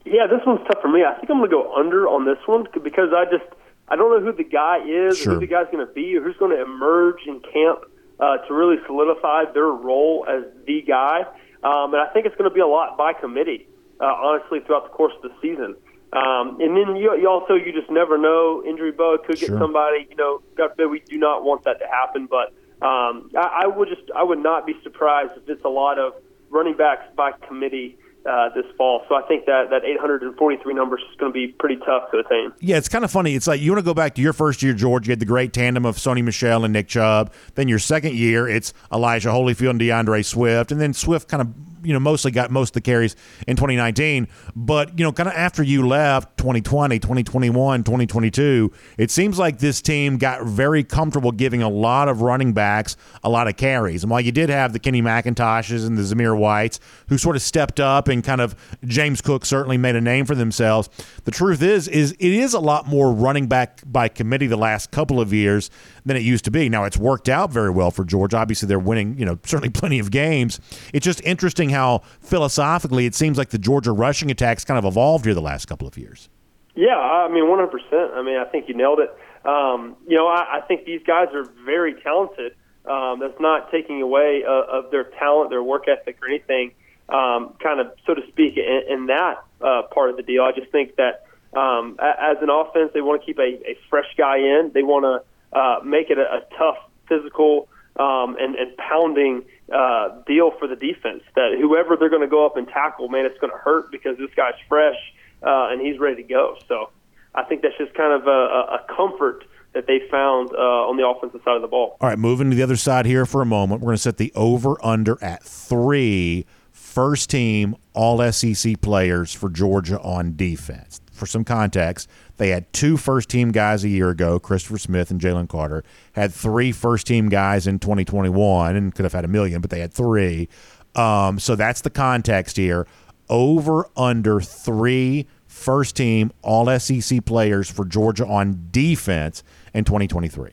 [0.06, 1.04] Yeah, this one's tough for me.
[1.04, 3.46] I think I'm going to go under on this one because I just
[3.90, 5.32] I don't know who the guy is, sure.
[5.32, 7.86] or who the guy's going to be, or who's going to emerge in camp
[8.20, 11.22] uh, to really solidify their role as the guy.
[11.64, 13.68] Um, and I think it's going to be a lot by committee,
[14.00, 15.76] uh, honestly, throughout the course of the season.
[16.12, 18.64] Um, and then you, you also you just never know.
[18.66, 19.60] Injury bug could get Sure.
[19.60, 20.08] somebody.
[20.10, 22.28] You know, God forbid we do not want that to happen.
[22.28, 22.48] But
[22.86, 26.14] um, I, I would just I would not be surprised if it's a lot of
[26.50, 27.98] running backs by committee
[28.30, 29.04] uh, this fall.
[29.10, 32.52] So I think that that 843 number is going to be pretty tough to attain.
[32.60, 33.34] Yeah, it's kind of funny.
[33.34, 35.08] It's like you want to go back to your first year, George.
[35.08, 37.34] You had the great tandem of Sony Michel and Nick Chubb.
[37.56, 40.72] Then your second year, it's Elijah Holyfield and D'Andre Swift.
[40.72, 43.16] And then Swift kind of, you know, mostly got most of the carries
[43.48, 44.28] in 2019.
[44.56, 49.82] But, you know, kind of after you left 2020, 2021, 2022, it seems like this
[49.82, 54.04] team got very comfortable giving a lot of running backs a lot of carries.
[54.04, 57.42] And while you did have the Kenny McIntoshes and the Zamir Whites who sort of
[57.42, 60.90] stepped up and kind of James Cook certainly made a name for themselves,
[61.26, 64.92] the truth is, is it is a lot more running back by committee the last
[64.92, 65.70] couple of years
[66.10, 66.68] than it used to be.
[66.70, 68.34] Now it's worked out very well for George.
[68.34, 70.60] Obviously, they're winning, you know, certainly plenty of games.
[70.92, 75.26] It's just interesting how philosophically it seems like the Georgia rushing attacks kind of evolved
[75.26, 76.28] here the last couple of years.
[76.76, 78.14] Yeah, I mean, 100%.
[78.16, 79.16] I mean, I think you nailed it.
[79.48, 82.56] Um, you know, I, I think these guys are very talented.
[82.86, 86.72] Um, that's not taking away uh, of their talent, their work ethic, or anything,
[87.10, 90.44] um, kind of, so to speak, in, in that uh, part of the deal.
[90.44, 94.08] I just think that um, as an offense, they want to keep a, a fresh
[94.18, 94.72] guy in.
[94.74, 100.22] They want to uh, make it a, a tough, physical, um, and, and pounding uh,
[100.26, 101.24] deal for the defense.
[101.36, 104.18] That whoever they're going to go up and tackle, man, it's going to hurt because
[104.18, 104.98] this guy's fresh
[105.44, 106.58] uh, and he's ready to go.
[106.68, 106.92] So
[107.36, 111.08] I think that's just kind of a, a comfort that they found uh, on the
[111.08, 111.98] offensive side of the ball.
[112.02, 113.82] All right, moving to the other side here for a moment.
[113.82, 119.50] We're going to set the over under at three first team all SEC players for
[119.50, 121.02] Georgia on defense.
[121.20, 125.20] For some context, they had two first team guys a year ago, Christopher Smith and
[125.20, 125.84] Jalen Carter.
[126.14, 129.82] Had three first team guys in 2021 and could have had a million, but they
[129.82, 130.48] had three.
[130.96, 132.88] Um, so that's the context here.
[133.30, 140.52] Over under three first team all SEC players for Georgia on defense in 2023.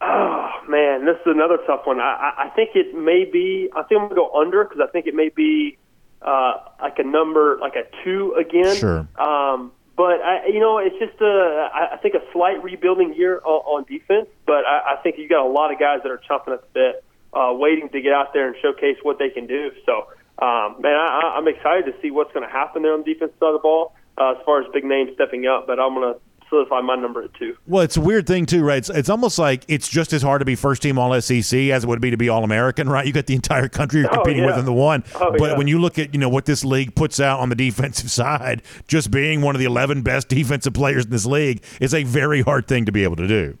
[0.00, 2.00] Oh man, this is another tough one.
[2.00, 3.68] I, I think it may be.
[3.76, 5.76] I think I'm gonna go under because I think it may be
[6.24, 8.76] uh, like a number, like a two again.
[8.76, 9.06] Sure.
[9.18, 11.68] Um, but I, you know, it's just a.
[11.74, 14.28] I think a slight rebuilding year on, on defense.
[14.46, 16.68] But I, I think you got a lot of guys that are chomping at the
[16.72, 17.04] bit,
[17.34, 19.70] uh, waiting to get out there and showcase what they can do.
[19.84, 20.08] So,
[20.44, 23.12] um, man, I, I- I'm excited to see what's going to happen there on the
[23.12, 25.66] defense side of the ball uh, as far as big names stepping up.
[25.66, 26.20] But I'm going to
[26.52, 27.56] solidify my number at two.
[27.66, 28.76] Well, it's a weird thing too, right?
[28.78, 31.84] It's, it's almost like it's just as hard to be first team All SEC as
[31.84, 33.06] it would be to be All American, right?
[33.06, 34.60] You got the entire country you're Oh, competing with yeah.
[34.60, 35.02] in the one.
[35.14, 35.56] Oh, but yeah.
[35.56, 38.62] when you look at you know what this league puts out on the defensive side,
[38.86, 42.42] just being one of the 11 best defensive players in this league is a very
[42.42, 43.56] hard thing to be able to do.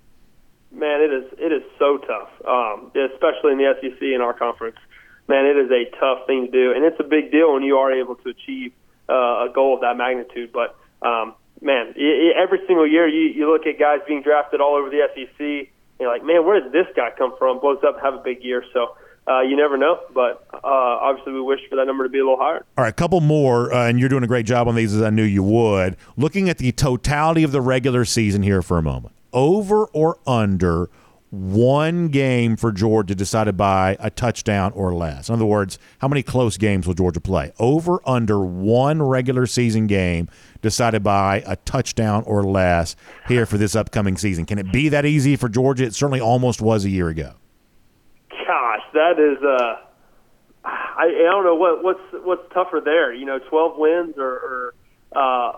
[0.74, 4.76] Man, it is it is so tough, um, especially in the SEC in our conference.
[5.28, 7.76] Man, it is a tough thing to do, and it's a big deal when you
[7.78, 8.72] are able to achieve
[9.08, 10.52] uh, a goal of that magnitude.
[10.52, 10.76] But
[11.06, 11.94] um, man,
[12.36, 15.66] every single year you, you look at guys being drafted all over the SEC, and
[16.00, 17.60] you're like, man, where did this guy come from?
[17.60, 18.64] Blows up, have a big year.
[18.72, 18.96] So
[19.28, 22.22] uh, you never know, but uh, obviously we wish for that number to be a
[22.22, 22.64] little higher.
[22.76, 25.02] All right, a couple more, uh, and you're doing a great job on these as
[25.02, 25.96] I knew you would.
[26.16, 30.90] Looking at the totality of the regular season here for a moment, over or under
[31.32, 35.30] one game for Georgia decided by a touchdown or less.
[35.30, 37.52] In other words, how many close games will Georgia play?
[37.58, 40.28] Over under one regular season game
[40.60, 42.96] decided by a touchdown or less
[43.28, 44.44] here for this upcoming season.
[44.44, 45.84] Can it be that easy for Georgia?
[45.84, 47.32] It certainly almost was a year ago.
[48.28, 49.42] Gosh, that is.
[49.42, 49.76] Uh,
[50.66, 53.14] I, I don't know what what's what's tougher there.
[53.14, 54.74] You know, twelve wins or, or
[55.16, 55.52] uh,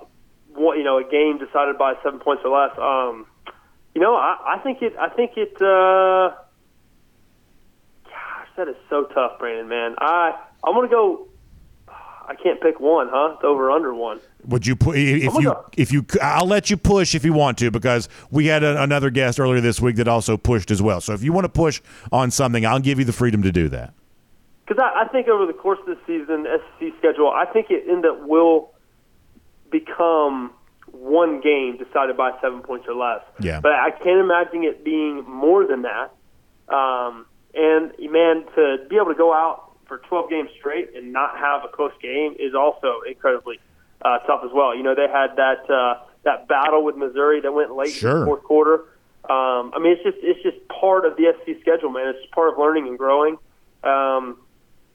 [0.55, 2.79] one, you know, a game decided by seven points or less.
[2.79, 3.27] Um,
[3.95, 4.95] you know, I, I think it.
[5.01, 5.55] I think it.
[5.57, 6.35] Uh,
[8.05, 9.69] gosh, that is so tough, Brandon.
[9.69, 11.29] Man, I I'm gonna go.
[12.27, 13.35] I can't pick one, huh?
[13.35, 14.19] It's over under one.
[14.47, 17.71] Would you put if you if you I'll let you push if you want to
[17.71, 21.01] because we had a, another guest earlier this week that also pushed as well.
[21.01, 21.81] So if you want to push
[22.11, 23.93] on something, I'll give you the freedom to do that.
[24.67, 27.85] Because I, I think over the course of the season, SEC schedule, I think it
[27.87, 28.73] end up will
[29.71, 30.53] become
[30.95, 33.23] one game decided by seven points or less.
[33.41, 33.61] Yeah.
[33.61, 36.13] But I can't imagine it being more than that.
[36.73, 41.37] Um, and man, to be able to go out for 12 games straight and not
[41.39, 43.61] have a close game is also incredibly
[44.03, 44.75] uh, tough as well.
[44.75, 48.25] You know, they had that uh, that battle with Missouri that went late in the
[48.25, 48.85] fourth quarter.
[49.29, 52.09] Um, I mean, it's just it's just part of the SEC schedule, man.
[52.09, 53.39] It's just part of learning and growing.
[53.83, 54.39] Um,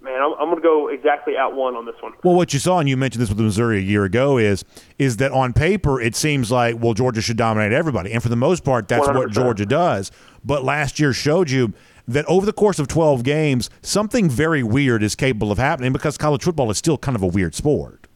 [0.02, 2.14] man, I'm, I'm going to go exactly at one on this one.
[2.24, 4.64] Well, what you saw, and you mentioned this with Missouri a year ago, is
[4.98, 8.36] is that on paper it seems like well Georgia should dominate everybody, and for the
[8.36, 9.32] most part that's what 100%.
[9.32, 10.12] Georgia does.
[10.44, 11.74] But last year showed you
[12.08, 16.18] that over the course of 12 games, something very weird is capable of happening because
[16.18, 18.08] college football is still kind of a weird sport.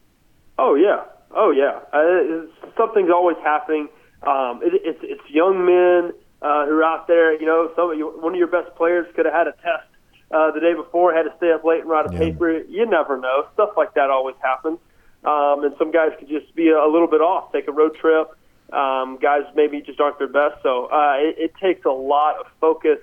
[0.58, 1.04] Oh yeah,
[1.36, 1.80] oh yeah.
[1.92, 3.90] Uh, something's always happening.
[4.26, 7.40] Um, it, it's it's young men uh, who are out there.
[7.40, 9.88] You know, some of one of your best players could have had a test
[10.34, 12.20] uh, the day before, had to stay up late and write a Yeah.
[12.20, 12.52] paper.
[12.52, 13.46] You never know.
[13.54, 14.80] Stuff like that always happens.
[15.24, 17.96] Um, and some guys could just be a, a little bit off, take a road
[17.96, 18.28] trip.
[18.74, 20.56] Um, guys maybe just aren't their best.
[20.64, 22.98] So uh, it, it takes a lot of focus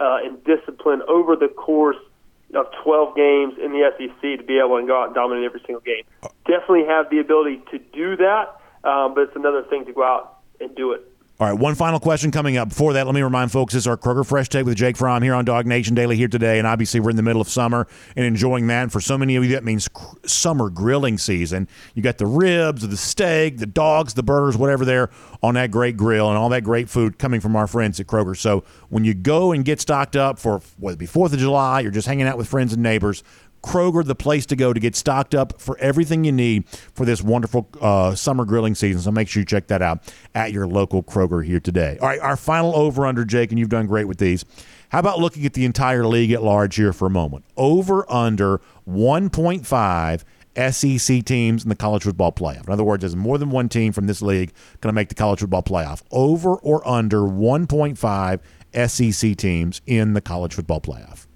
[0.00, 1.96] uh, and discipline over the course
[2.54, 5.60] of 12 games in the SEC to be able to go out and dominate every
[5.66, 6.04] single game.
[6.46, 8.54] Definitely have the ability to do that,
[8.88, 11.02] um, but it's another thing to go out and do it.
[11.40, 12.70] All right, one final question coming up.
[12.70, 15.22] Before that, let me remind folks this is our Kroger Fresh Take with Jake Fromm
[15.22, 16.58] here on DawgNation Daily here today.
[16.58, 18.82] And obviously, we're in the middle of summer and enjoying that.
[18.82, 19.88] And for so many of you, that means
[20.26, 21.68] summer grilling season.
[21.94, 25.96] You got the ribs, the steak, the dogs, the burgers, whatever there on that great
[25.96, 28.36] grill and all that great food coming from our friends at Kroger.
[28.36, 31.82] So when you go and get stocked up for whether it be 4th of July,
[31.82, 33.22] you're just hanging out with friends and neighbors,
[33.62, 37.22] Kroger, the place to go to get stocked up for everything you need for this
[37.22, 39.02] wonderful uh, summer grilling season.
[39.02, 40.00] So make sure you check that out
[40.34, 41.98] at your local Kroger here today.
[42.00, 44.44] All right, our final over under, Jake, and you've done great with these.
[44.90, 47.44] How about looking at the entire league at large here for a moment?
[47.56, 50.24] Over under 1.5
[50.72, 52.66] SEC teams in the college football playoff.
[52.66, 55.14] In other words, there's more than one team from this league going to make the
[55.14, 56.02] college football playoff.
[56.10, 58.40] Over or under 1.5
[58.88, 61.27] SEC teams in the college football playoff.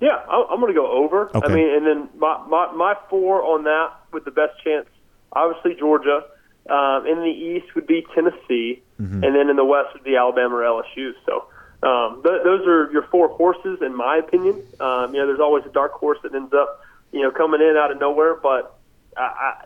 [0.00, 1.30] Yeah, I'm going to go over.
[1.34, 1.40] Okay.
[1.46, 4.86] I mean, and then my, my my four on that with the best chance,
[5.32, 6.24] obviously Georgia.
[6.68, 8.82] Um, in the East would be Tennessee,
[9.22, 11.12] and then in the West would be Alabama or LSU.
[11.24, 11.46] So
[11.86, 14.62] um, th- those are your four horses, in my opinion.
[14.80, 16.80] Um, you know, there's always a dark horse that ends up,
[17.12, 18.34] you know, coming in out of nowhere.
[18.34, 18.76] But
[19.16, 19.64] I, I,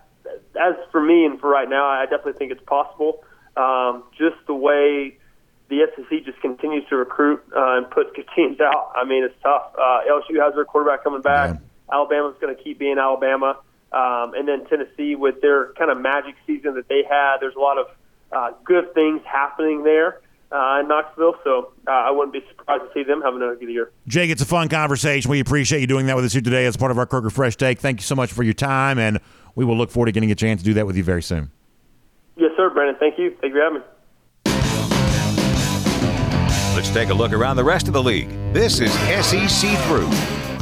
[0.61, 3.25] as for me and for right now, I definitely think it's possible.
[3.57, 5.19] Um, just the way
[5.71, 8.93] the SEC just continues to recruit uh, and put good teams out.
[8.95, 9.73] I mean, it's tough.
[9.75, 11.57] Uh, LSU has their quarterback coming back.
[11.91, 13.57] Alabama's going to keep being Alabama.
[13.93, 17.39] Um, and then Tennessee with their kind of magic season that they had.
[17.41, 17.87] There's a lot of
[18.31, 20.21] uh, good things happening there
[20.53, 21.35] uh, in Knoxville.
[21.43, 23.91] So uh, I wouldn't be surprised to see them have another good year.
[24.07, 25.31] Jake, it's a fun conversation.
[25.31, 27.57] We appreciate you doing that with us here today as part of our Kroger Fresh
[27.57, 27.81] Take.
[27.81, 29.19] Thank you so much for your time, and
[29.55, 31.51] we will look forward to getting a chance to do that with you very soon.
[32.37, 32.97] Yes, sir, Brandon.
[32.99, 33.31] Thank you.
[33.41, 33.85] Thank you for having me.
[36.81, 38.31] Let's take a look around the rest of the league.
[38.55, 40.09] This is SEC Through.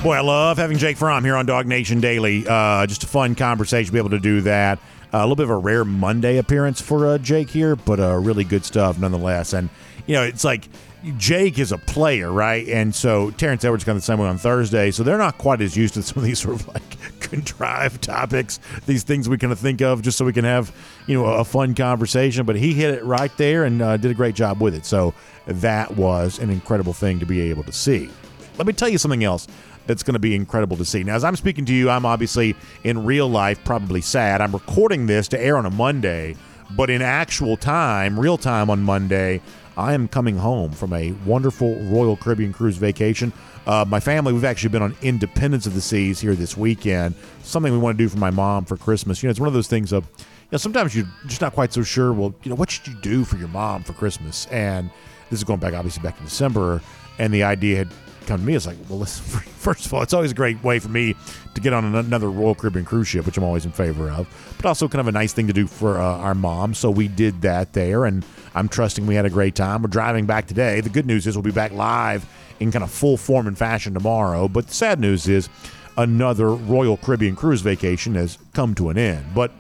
[0.02, 2.44] Boy, I love having Jake Fromm here on DawgNation Daily.
[2.44, 4.80] Uh, just a fun conversation be able to do that.
[5.14, 8.16] Uh, a little bit of a rare Monday appearance for uh, Jake here, but uh,
[8.16, 9.52] really good stuff nonetheless.
[9.52, 9.70] And,
[10.08, 10.68] you know, it's like
[11.16, 12.66] Jake is a player, right?
[12.68, 14.90] And so Terrence Edwards got the same way on Thursday.
[14.90, 18.58] So they're not quite as used to some of these sort of like contrived topics,
[18.86, 20.74] these things we kind of think of just so we can have,
[21.06, 22.44] you know, a fun conversation.
[22.44, 24.84] But he hit it right there and uh, did a great job with it.
[24.84, 25.14] So
[25.46, 28.10] that was an incredible thing to be able to see.
[28.56, 29.46] Let me tell you something else
[29.86, 31.04] that's going to be incredible to see.
[31.04, 34.40] Now, as I'm speaking to you, I'm obviously in real life probably sad.
[34.40, 36.34] I'm recording this to air on a Monday,
[36.72, 39.40] but in actual time, real time on Monday,
[39.78, 43.32] I am coming home from a wonderful Royal Caribbean cruise vacation.
[43.64, 47.14] Uh, my family, we've actually been on Independence of the Seas here this weekend.
[47.44, 49.22] Something we want to do for my mom for Christmas.
[49.22, 51.72] You know, it's one of those things of, you know, sometimes you're just not quite
[51.72, 52.12] so sure.
[52.12, 54.46] Well, you know, what should you do for your mom for Christmas?
[54.46, 54.90] And
[55.30, 56.82] this is going back, obviously, back in December.
[57.20, 57.92] And the idea had
[58.28, 58.54] come to me.
[58.54, 59.24] It's like, well, listen,
[59.56, 61.16] first of all, it's always a great way for me
[61.54, 64.66] to get on another Royal Caribbean cruise ship, which I'm always in favor of, but
[64.66, 66.74] also kind of a nice thing to do for uh, our mom.
[66.74, 69.82] So we did that there, and I'm trusting we had a great time.
[69.82, 70.80] We're driving back today.
[70.80, 72.26] The good news is we'll be back live
[72.60, 74.46] in kind of full form and fashion tomorrow.
[74.46, 75.48] But the sad news is
[75.96, 79.24] another Royal Caribbean cruise vacation has come to an end.
[79.34, 79.52] But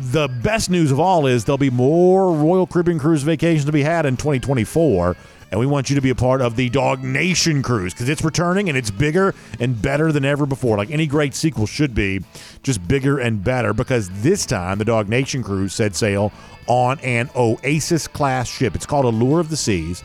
[0.00, 3.82] the best news of all is there'll be more Royal Caribbean cruise vacations to be
[3.82, 5.16] had in 2024.
[5.52, 8.70] And we want you to be a part of the DawgNation cruise because it's returning
[8.70, 10.78] and it's bigger and better than ever before.
[10.78, 12.20] Like any great sequel should be,
[12.62, 16.32] just bigger and better because this time the DawgNation cruise set sail
[16.68, 18.74] on an Oasis class ship.
[18.74, 20.02] It's called Allure of the Seas.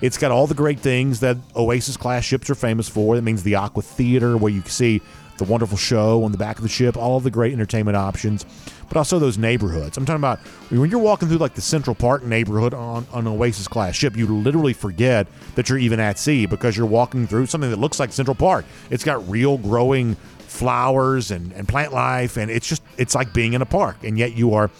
[0.00, 3.16] It's got all the great things that Oasis class ships are famous for.
[3.16, 5.02] That means the Aqua Theater, where you can see
[5.36, 8.46] the wonderful show on the back of the ship, all of the great entertainment options,
[8.88, 9.96] but also those neighborhoods.
[9.96, 10.38] I'm talking about
[10.70, 14.16] when you're walking through like the Central Park neighborhood on, on an Oasis class ship,
[14.16, 17.98] you literally forget that you're even at sea because you're walking through something that looks
[17.98, 18.64] like Central Park.
[18.90, 23.52] It's got real growing flowers and, and plant life, and it's just it's like being
[23.52, 24.70] in a park, and yet you are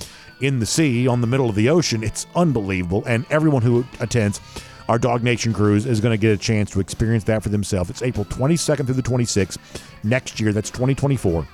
[0.40, 2.02] in the sea on the middle of the ocean.
[2.02, 4.40] It's unbelievable, and everyone who attends
[4.88, 7.90] our DawgNation cruise is going to get a chance to experience that for themselves.
[7.90, 9.58] It's April 22nd through the 26th
[10.04, 10.52] next year.
[10.52, 11.46] That's 2024.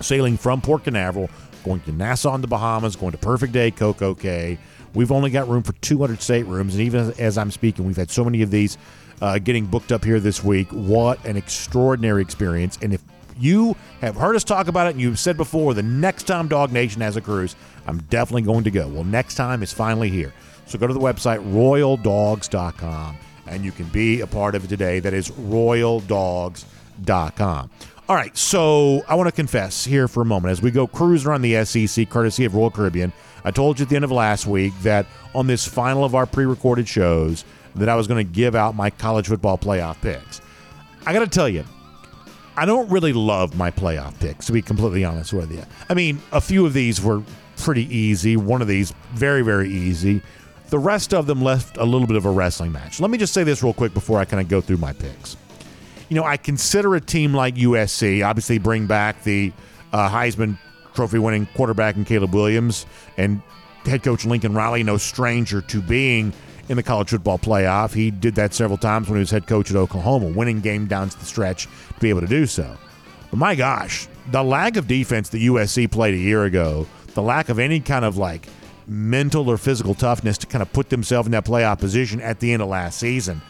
[0.00, 1.30] Sailing from Port Canaveral,
[1.64, 4.58] going to Nassau in the Bahamas, going to Perfect Day, Coco Cay.
[4.94, 8.24] We've only got room for 200 staterooms, and even as, I'm speaking, we've had so
[8.24, 8.76] many of these
[9.20, 10.68] uh, getting booked up here this week.
[10.70, 12.78] What an extraordinary experience!
[12.82, 13.02] And if
[13.38, 16.98] You have heard us talk about it, and you've said before the next time DawgNation
[16.98, 18.88] has a cruise, I'm definitely going to go.
[18.88, 20.32] Well, next time is finally here.
[20.66, 25.00] So go to the website, royaldogs.com, and you can be a part of it today.
[25.00, 27.70] That is royaldogs.com.
[28.10, 31.28] All right, so I want to confess here for a moment as we go cruising
[31.30, 33.12] around the SEC, courtesy of Royal Caribbean.
[33.44, 36.26] I told you at the end of last week that on this final of our
[36.26, 37.44] pre-recorded shows
[37.76, 40.40] that I was going to give out my college football playoff picks.
[41.06, 41.64] I got to tell you,
[42.56, 45.62] I don't really love my playoff picks, to be completely honest with you.
[45.88, 47.22] I mean, a few of these were
[47.58, 48.36] pretty easy.
[48.36, 50.20] One of these, very, very easy.
[50.70, 52.98] The rest of them left a little bit of a wrestling match.
[52.98, 55.36] Let me just say this real quick before I kind of go through my picks.
[56.10, 59.52] You know, I consider a team like USC, obviously, bring back the
[59.92, 60.58] uh, Heisman
[60.92, 62.84] Trophy winning quarterback in Caleb Williams
[63.16, 63.40] and
[63.84, 66.32] head coach Lincoln Riley, no stranger to being
[66.68, 67.94] in the college football playoff.
[67.94, 71.08] He did that several times when he was head coach at Oklahoma, winning game down
[71.08, 72.76] to the stretch to be able to do so.
[73.30, 77.48] But my gosh, the lack of defense that USC played a year ago, the lack
[77.48, 78.48] of any kind of like
[78.86, 82.52] mental or physical toughness to kind of put themselves in that playoff position at the
[82.52, 83.40] end of last season,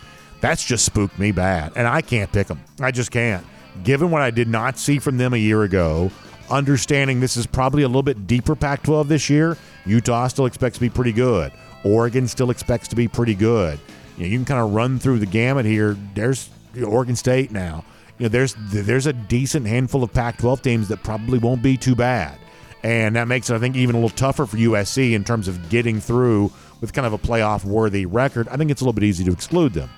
[0.41, 1.72] that's just spooked me bad.
[1.76, 2.61] And I can't pick them.
[2.80, 3.45] I just can't.
[3.84, 6.11] Given what I did not see from them a year ago,
[6.51, 10.76] understanding this is probably a little bit deeper Pac 12 this year, Utah still expects
[10.78, 11.53] to be pretty good.
[11.84, 13.78] Oregon still expects to be pretty good.
[14.16, 15.97] You, know, you can kind of run through the gamut here.
[16.14, 16.51] There's
[16.84, 17.84] Oregon State now.
[18.18, 21.95] You know, there's there's a decent handful of Pac-12 teams that probably won't be too
[21.95, 22.38] bad,
[22.82, 25.70] and that makes it, I think, even a little tougher for USC in terms of
[25.70, 28.47] getting through with kind of a playoff-worthy record.
[28.49, 29.88] I think it's a little bit easy to exclude them.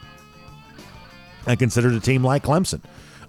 [1.46, 2.80] I considered a team like Clemson.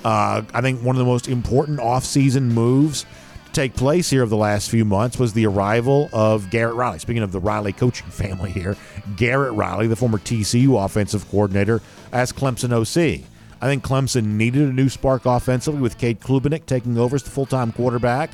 [0.03, 3.05] Uh, I think one of the most important offseason moves
[3.45, 6.99] to take place here of the last few months was the arrival of Garrett Riley.
[6.99, 8.75] Speaking of the Riley coaching family here,
[9.15, 13.25] Garrett Riley, the former TCU offensive coordinator, as Clemson OC.
[13.61, 17.29] I think Clemson needed a new spark offensively with Cade Klubnik taking over as the
[17.29, 18.31] full time quarterback.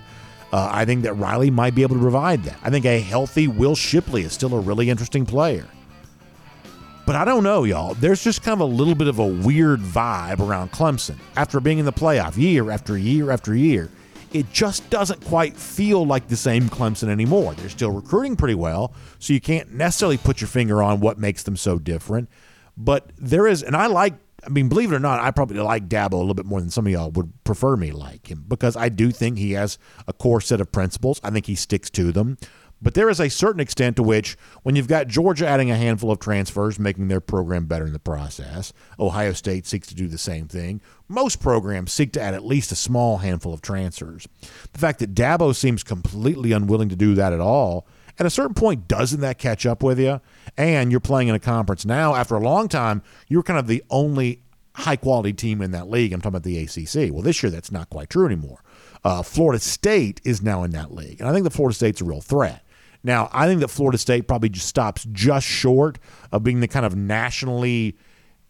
[0.51, 2.57] Uh, I think that Riley might be able to provide that.
[2.63, 5.67] I think a healthy Will Shipley is still a really interesting player.
[7.09, 7.95] But I don't know, y'all.
[7.95, 11.79] There's just kind of a little bit of a weird vibe around Clemson after being
[11.79, 13.89] in the playoff year after year after year
[14.31, 17.55] it just doesn't quite feel like the same Clemson anymore.
[17.55, 21.41] They're still recruiting pretty well, so you can't necessarily put your finger on what makes
[21.41, 22.29] them so different.
[22.77, 24.13] But there is, and I like,
[24.45, 26.69] I mean, believe it or not, I probably like Dabo a little bit more than
[26.69, 30.13] some of y'all would prefer me like him because I do think he has a
[30.13, 31.19] core set of principles.
[31.23, 32.37] I think he sticks to them.
[32.81, 36.11] But there is a certain extent to which, when you've got Georgia adding a handful
[36.11, 40.17] of transfers, making their program better in the process, Ohio State seeks to do the
[40.17, 40.81] same thing.
[41.07, 44.27] Most programs seek to add at least a small handful of transfers.
[44.71, 47.85] The fact that Dabo seems completely unwilling to do that at all,
[48.19, 50.19] at a certain point, doesn't that catch up with you?
[50.57, 52.15] And you're playing in a conference now.
[52.15, 54.43] After a long time, you're kind of the only
[54.75, 56.11] high quality team in that league.
[56.11, 57.13] I'm talking about the ACC.
[57.13, 58.61] Well, this year, that's not quite true anymore.
[59.05, 61.21] Uh, Florida State is now in that league.
[61.21, 62.65] And I think the Florida State's a real threat.
[63.03, 65.99] Now, I think that Florida State probably just stops just short
[66.31, 67.97] of being the kind of nationally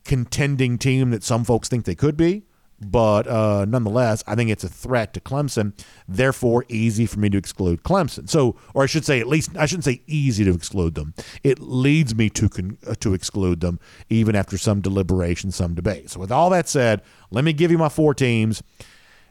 [0.06, 2.44] contending team that some folks think they could be.
[2.82, 5.74] But uh, nonetheless, I think it's a threat to Clemson.
[6.08, 8.30] Therefore, easy for me to exclude Clemson.
[8.30, 11.14] So, or I should say, at least I shouldn't say easy to exclude them.
[11.44, 13.80] It leads me to con- uh, to exclude them,
[14.10, 16.10] even after some deliberation, some debate.
[16.10, 18.64] So, with all that said, let me give you my four teams.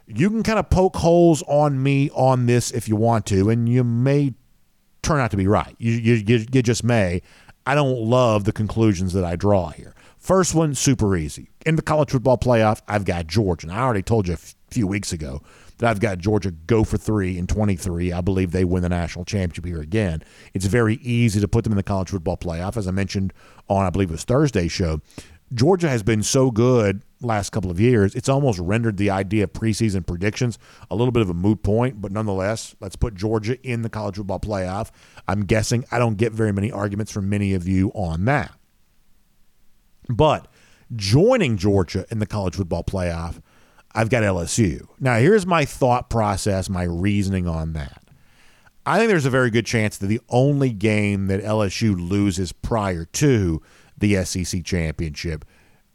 [0.06, 3.66] You can kind of poke holes on me on this if you want to, and
[3.66, 4.34] you may
[5.08, 5.74] turn out to be right.
[5.78, 7.22] You, you, you just may.
[7.66, 9.94] I don't love the conclusions that I draw here.
[10.18, 11.50] First one, super easy.
[11.64, 13.66] In the college football playoff, I've got Georgia.
[13.66, 15.42] And I already told you a f- few weeks ago
[15.78, 18.12] that I've got Georgia go for three in 23.
[18.12, 20.22] I believe they win the national championship here again.
[20.52, 22.76] It's very easy to put them in the college football playoff.
[22.76, 23.32] As I mentioned
[23.68, 25.00] on, I believe it was Thursday's show,
[25.54, 29.52] Georgia has been so good last couple of years, it's almost rendered the idea of
[29.52, 30.58] preseason predictions
[30.90, 32.00] a little bit of a moot point.
[32.00, 34.90] But nonetheless, let's put Georgia in the college football playoff.
[35.26, 38.52] I'm guessing I don't get very many arguments from many of you on that.
[40.08, 40.48] But
[40.94, 43.40] joining Georgia in the college football playoff,
[43.94, 44.86] I've got LSU.
[45.00, 48.02] Now, here's my thought process, my reasoning on that.
[48.86, 53.04] I think there's a very good chance that the only game that LSU loses prior
[53.04, 53.60] to
[53.98, 55.44] the SEC championship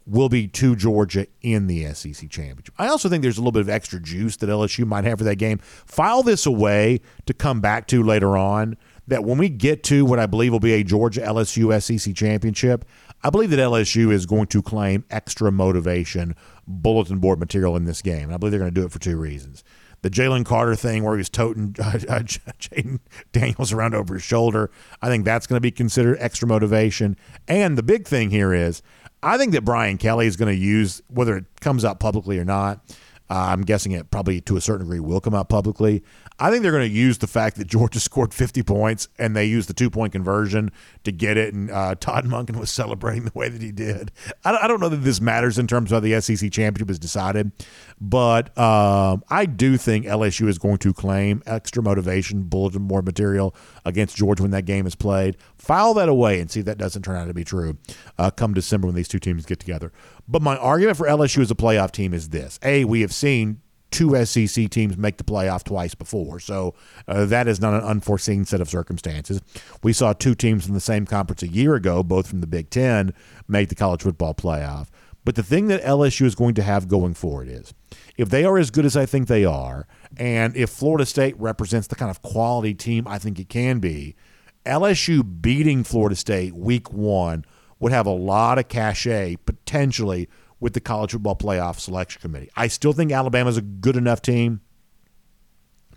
[0.06, 2.74] will be to Georgia in the SEC championship.
[2.78, 5.24] I also think there's a little bit of extra juice that LSU might have for
[5.24, 5.60] that game.
[5.60, 8.78] File this away to come back to later on.
[9.06, 12.86] That when we get to what I believe will be a Georgia LSU SEC championship,
[13.22, 16.36] I believe that LSU is going to claim extra motivation
[16.68, 18.24] bulletin board material in this game.
[18.24, 19.64] And I believe they're going to do it for two reasons.
[20.04, 23.00] The Jalen Carter thing, where he was toting uh, uh, Jayden
[23.32, 24.70] Daniels around over his shoulder,
[25.02, 27.18] I think that's going to be considered extra motivation.
[27.48, 28.82] And the big thing here is,
[29.24, 32.46] I think that Brian Kelly is going to use, whether it comes out publicly or
[32.46, 32.82] not,
[33.30, 36.04] Uh, I'm guessing it probably to a certain degree will come out publicly.
[36.40, 39.46] I think they're going to use the fact that Georgia scored 50 points and they
[39.46, 40.72] used the two point conversion
[41.04, 41.54] to get it.
[41.54, 44.12] And uh, Todd Monken was celebrating the way that he did.
[44.44, 47.00] I, I, don't know that this matters in terms of how the SEC championship is
[47.00, 47.52] decided,
[48.00, 53.56] but um, I do think LSU is going to claim extra motivation, bulletin board material
[53.86, 55.38] against Georgia when that game is played.
[55.64, 57.78] File that away and see if that doesn't turn out to be true
[58.18, 59.94] uh, come December when these two teams get together.
[60.28, 63.62] But my argument for LSU as a playoff team is this: A, we have seen
[63.90, 66.42] two SEC teams make the playoff twice before.
[66.42, 66.76] So
[67.08, 69.40] uh, that is not an unforeseen set of circumstances.
[69.82, 72.70] We saw two teams in the same conference a year ago, both from the Big
[72.70, 73.14] Ten,
[73.48, 74.88] make the college football playoff.
[75.24, 77.74] But the thing that LSU is going to have going forward is
[78.18, 79.88] if they are as good as I think they are,
[80.18, 84.18] and if Florida State represents the kind of quality team I think it can be,
[84.66, 87.46] LSU beating Florida State week one
[87.80, 92.50] would have a lot of cachet potentially with the college football playoff selection committee.
[92.56, 94.62] I still think Alabama's a good enough team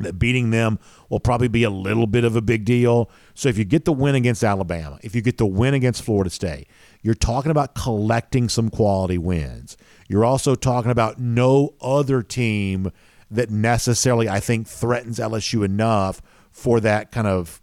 [0.00, 3.10] that beating them will probably be a little bit of a big deal.
[3.34, 6.30] So if you get the win against Alabama, if you get the win against Florida
[6.30, 6.68] State,
[7.02, 9.76] you're talking about collecting some quality wins.
[10.08, 12.90] You're also talking about no other team
[13.30, 17.60] that necessarily I think threatens LSU enough for that kind of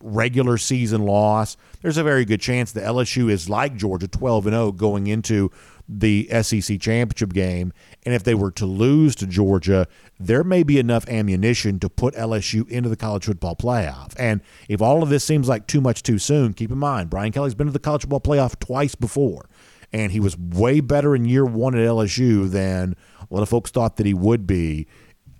[0.00, 4.54] regular season loss, there's a very good chance that LSU is like Georgia, 12 and
[4.54, 5.50] 0 going into
[5.88, 7.72] the SEC championship game.
[8.04, 9.86] And if they were to lose to Georgia,
[10.18, 14.14] there may be enough ammunition to put LSU into the college football playoff.
[14.18, 17.32] And if all of this seems like too much too soon, keep in mind Brian
[17.32, 19.48] Kelly's been to the college football playoff twice before.
[19.92, 22.96] And he was way better in year one at LSU than
[23.30, 24.86] a lot of folks thought that he would be.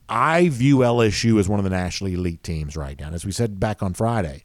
[0.09, 3.07] I view LSU as one of the nationally elite teams right now.
[3.07, 4.42] And as we said back on Friday,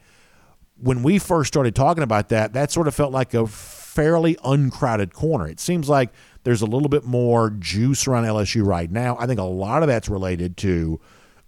[0.78, 5.14] when we first started talking about that, that sort of felt like a fairly uncrowded
[5.14, 5.48] corner.
[5.48, 6.10] It seems like
[6.44, 9.18] there's a little bit more juice around LSU right now.
[9.20, 11.00] I think a lot of that's related to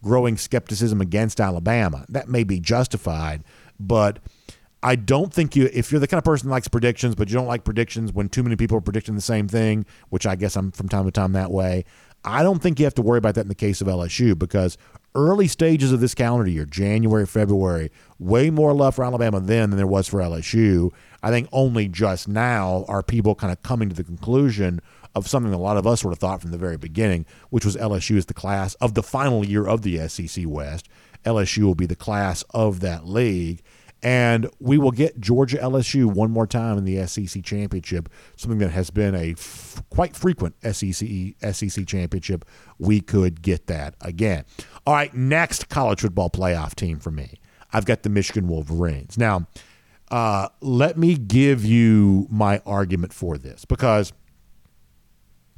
[0.03, 2.05] growing skepticism against Alabama.
[2.09, 3.43] That may be justified,
[3.79, 4.19] but
[4.83, 7.35] I don't think you, if you're the kind of person that likes predictions, but you
[7.35, 10.57] don't like predictions when too many people are predicting the same thing, which I guess
[10.57, 11.85] I'm from time to time that way,
[12.25, 14.77] I don't think you have to worry about that in the case of LSU because
[15.15, 19.77] early stages of this calendar year, January, February, way more love for Alabama then than
[19.77, 20.91] there was for LSU.
[21.21, 24.81] I think only just now are people kind of coming to the conclusion
[25.15, 27.75] of something a lot of us sort of thought from the very beginning, which was
[27.75, 30.89] LSU is the class of the final year of the SEC West.
[31.25, 33.61] LSU will be the class of that league.
[34.03, 38.71] And we will get Georgia LSU one more time in the SEC championship, something that
[38.71, 41.07] has been a f- quite frequent SEC
[41.53, 42.43] SEC championship.
[42.77, 44.43] We could get that again.
[44.85, 47.39] All right, next college football playoff team for me.
[47.71, 49.17] I've got the Michigan Wolverines.
[49.17, 49.47] Now,
[50.11, 54.11] uh, let me give you my argument for this because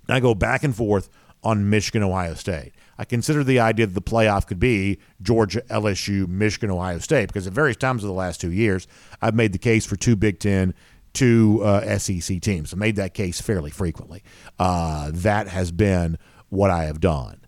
[0.08, 1.10] I go back and forth
[1.44, 2.74] on Michigan, Ohio State.
[2.98, 7.48] I consider the idea that the playoff could be Georgia, LSU, Michigan, Ohio State, because
[7.48, 8.88] at various times of the last two years,
[9.22, 10.74] I've made the case for two Big Ten,
[11.14, 12.74] two uh, SEC teams.
[12.74, 14.24] I made that case fairly frequently.
[14.58, 16.18] Uh, that has been
[16.50, 17.42] what I have done.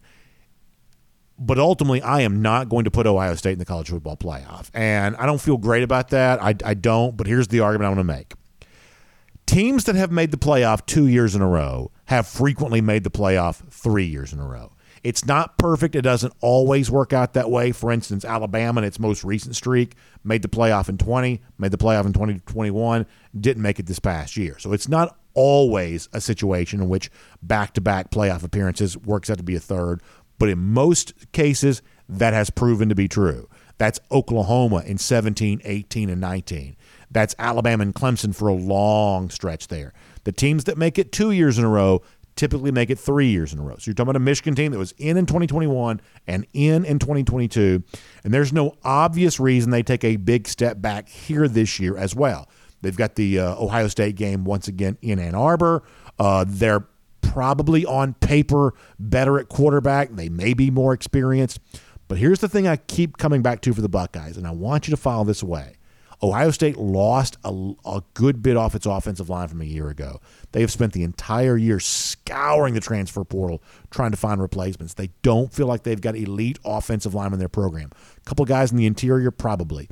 [1.40, 4.72] But ultimately, I am not going to put Ohio State in the college football playoff.
[4.74, 6.42] And I don't feel great about that.
[6.42, 8.34] I, I don't, but here's the argument I want to make.
[9.46, 13.12] Teams that have made the playoff two years in a row have frequently made the
[13.12, 14.72] playoff three years in a row.
[15.04, 15.96] It's not perfect.
[15.96, 17.72] It doesn't always work out that way.
[17.72, 21.78] For instance, Alabama in its most recent streak made the playoff in 20, made the
[21.78, 23.06] playoff in 2021,
[23.40, 24.58] didn't make it this past year.
[24.60, 29.38] So it's not always a situation in which back to back playoff appearances works out
[29.38, 30.02] to be a third.
[30.40, 33.50] But in most cases, that has proven to be true.
[33.78, 36.76] That's Oklahoma in 17, 18, and 19.
[37.12, 39.94] That's Alabama and Clemson for a long stretch there.
[40.24, 42.02] The teams that make it two years in a row
[42.38, 43.76] typically make it three years in a row.
[43.78, 47.00] So you're talking about a Michigan team that was in in 2021 and in in
[47.00, 47.84] 2022,
[48.24, 52.16] and there's no obvious reason they take a big step back here this year as
[52.16, 52.48] well.
[52.82, 55.84] They've got the uh, Ohio State game once again in Ann Arbor.
[56.20, 56.86] Uh, they're
[57.22, 60.12] probably on paper better at quarterback.
[60.12, 61.60] They may be more experienced.
[62.08, 64.88] But here's the thing I keep coming back to for the Buckeyes, and I want
[64.88, 65.76] you to follow this away.
[66.22, 70.20] Ohio State lost a, a, good bit off its offensive line from a year ago.
[70.52, 73.62] They have spent the entire year scouring the transfer portal
[73.92, 74.96] trying to find replacements.
[74.96, 77.92] They don't feel like they've got elite offensive line in their program.
[78.18, 79.90] A couple guys in the interior, probably.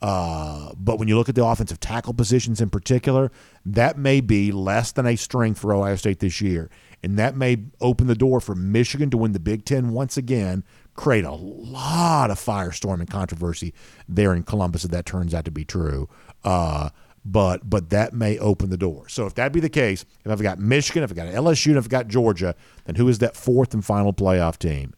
[0.00, 3.30] Uh, but when you look at the offensive tackle positions in particular,
[3.64, 6.70] that may be less than a strength for Ohio State this year.
[7.02, 10.64] And that may open the door for Michigan to win the Big Ten once again,
[10.98, 13.72] create a lot of firestorm and controversy
[14.08, 16.08] there in Columbus if that turns out to be true.
[16.42, 16.90] Uh,
[17.24, 19.08] but but that may open the door.
[19.08, 21.76] So if that be the case, if I've got Michigan, if I've got LSU, and
[21.76, 24.92] if I've got Georgia, then who is that fourth and final playoff team?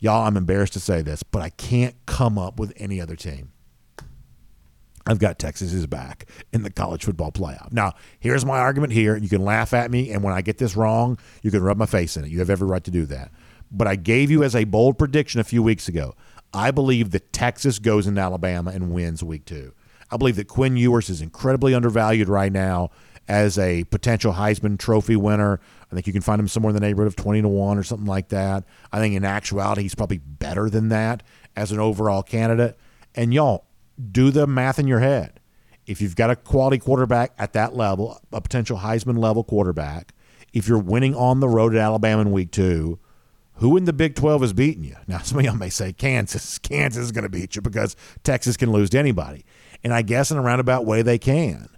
[0.00, 3.52] Y'all, I'm embarrassed to say this, but I can't come up with any other team.
[5.06, 7.72] I've got Texas is back in the college football playoff.
[7.72, 9.16] Now, here's my argument here.
[9.16, 11.86] You can laugh at me, and when I get this wrong, you can rub my
[11.86, 12.30] face in it.
[12.32, 13.30] You have every right to do that.
[13.70, 16.14] But I gave you as a bold prediction a few weeks ago.
[16.52, 19.74] I believe that Texas goes into Alabama and wins week two.
[20.10, 22.90] I believe that Quinn Ewers is incredibly undervalued right now
[23.28, 25.60] as a potential Heisman Trophy winner.
[25.90, 27.82] I think you can find him somewhere in the neighborhood of 20 to 1 or
[27.82, 28.64] something like that.
[28.92, 31.22] I think in actuality, he's probably better than that
[31.56, 32.78] as an overall candidate.
[33.14, 33.66] And y'all,
[34.12, 35.40] do the math in your head.
[35.86, 40.12] If you've got a quality quarterback at that level, a potential Heisman level quarterback,
[40.52, 42.98] if you're winning on the road at Alabama in week two,
[43.56, 44.96] who in the Big 12 is beating you?
[45.06, 46.58] Now, some of y'all may say Kansas.
[46.58, 49.44] Kansas is going to beat you because Texas can lose to anybody.
[49.84, 51.68] And I guess in a roundabout way they can.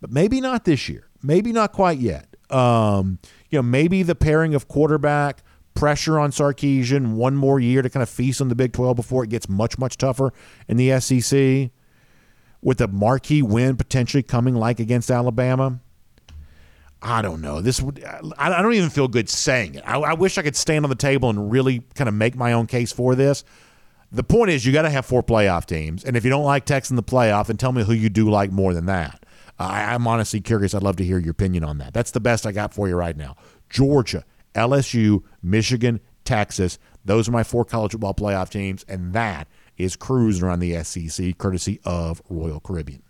[0.00, 1.08] But maybe not this year.
[1.22, 2.28] Maybe not quite yet.
[2.50, 3.18] Um,
[3.50, 5.42] you know, maybe the pairing of quarterback,
[5.74, 9.24] pressure on Sarkisian, one more year to kind of feast on the Big 12 before
[9.24, 10.32] it gets much, much tougher
[10.68, 11.70] in the SEC,
[12.62, 15.80] with a marquee win potentially coming like against Alabama.
[17.06, 17.60] I don't know.
[17.60, 18.02] This would.
[18.36, 19.84] I don't even feel good saying it.
[19.86, 22.52] I, I wish I could stand on the table and really kind of make my
[22.52, 23.44] own case for this.
[24.10, 26.64] The point is, you got to have four playoff teams, and if you don't like
[26.64, 29.24] Texas in the playoff, then tell me who you do like more than that.
[29.56, 30.74] I, I'm honestly curious.
[30.74, 31.94] I'd love to hear your opinion on that.
[31.94, 33.36] That's the best I got for you right now.
[33.70, 34.24] Georgia,
[34.56, 36.76] LSU, Michigan, Texas.
[37.04, 39.46] Those are my four college football playoff teams, and that
[39.76, 43.02] is cruising around the SEC, courtesy of Royal Caribbean.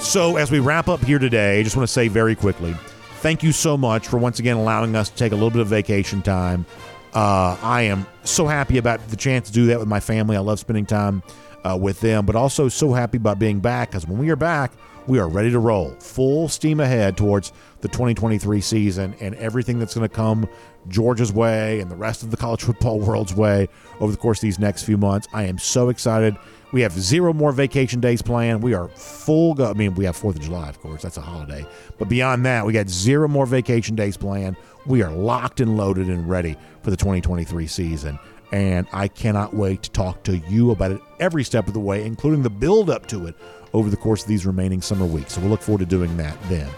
[0.00, 2.74] So, as we wrap up here today, I just want to say very quickly
[3.18, 5.66] thank you so much for once again allowing us to take a little bit of
[5.66, 6.64] vacation time.
[7.12, 10.36] Uh, I am so happy about the chance to do that with my family.
[10.36, 11.22] I love spending time
[11.64, 14.72] uh, with them, but also so happy about being back because when we are back,
[15.08, 19.94] we are ready to roll full steam ahead towards the 2023 season and everything that's
[19.94, 20.48] going to come
[20.86, 23.68] Georgia's way and the rest of the college football world's way
[24.00, 25.26] over the course of these next few months.
[25.32, 26.36] I am so excited.
[26.72, 28.62] We have zero more vacation days planned.
[28.62, 29.70] We are full go.
[29.70, 31.02] I mean, we have 4th of July, of course.
[31.02, 31.66] That's a holiday.
[31.98, 34.56] But beyond that, we got zero more vacation days planned.
[34.84, 38.18] We are locked and loaded and ready for the 2023 season.
[38.52, 42.04] And I cannot wait to talk to you about it every step of the way,
[42.04, 43.34] including the build up to it
[43.72, 45.34] over the course of these remaining summer weeks.
[45.34, 46.68] So we'll look forward to doing that then.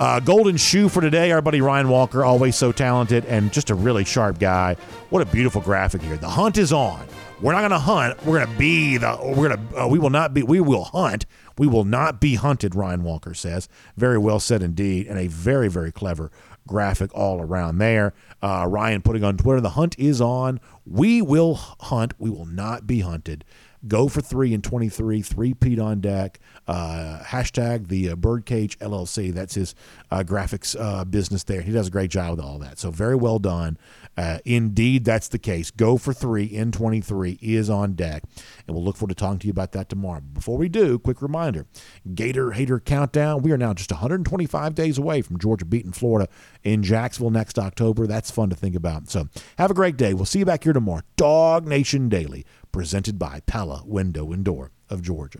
[0.00, 3.74] Uh, golden shoe for today, our buddy Ryan Walker, always so talented and just a
[3.74, 4.76] really sharp guy.
[5.10, 6.16] What a beautiful graphic here.
[6.16, 7.04] The hunt is on.
[7.40, 8.26] We're not going to hunt.
[8.26, 9.16] We're going to be the.
[9.22, 9.82] We're going to.
[9.82, 10.42] Uh, we will not be.
[10.42, 11.24] We will hunt.
[11.56, 12.74] We will not be hunted.
[12.74, 13.68] Ryan Walker says.
[13.96, 16.32] Very well said indeed, and a very very clever
[16.66, 18.12] graphic all around there.
[18.42, 20.60] Uh, Ryan putting on Twitter, the hunt is on.
[20.84, 22.14] We will hunt.
[22.18, 23.44] We will not be hunted.
[23.86, 26.40] Go for three and 23, three peat on deck.
[26.68, 29.32] Uh, hashtag the uh, Birdcage LLC.
[29.32, 29.74] That's his
[30.10, 31.62] uh, graphics uh, business there.
[31.62, 32.78] He does a great job with all that.
[32.78, 33.78] So very well done.
[34.18, 35.70] Uh, indeed, that's the case.
[35.70, 38.22] Go for three in 23 is on deck.
[38.66, 40.20] And we'll look forward to talking to you about that tomorrow.
[40.20, 41.66] Before we do, quick reminder
[42.14, 43.42] Gator Hater Countdown.
[43.42, 46.28] We are now just 125 days away from Georgia beating Florida
[46.64, 48.06] in Jacksonville next October.
[48.06, 49.08] That's fun to think about.
[49.08, 50.14] So have a great day.
[50.14, 51.02] We'll see you back here tomorrow.
[51.16, 55.36] DawgNation Daily, presented by Pella Window and Door of Georgia.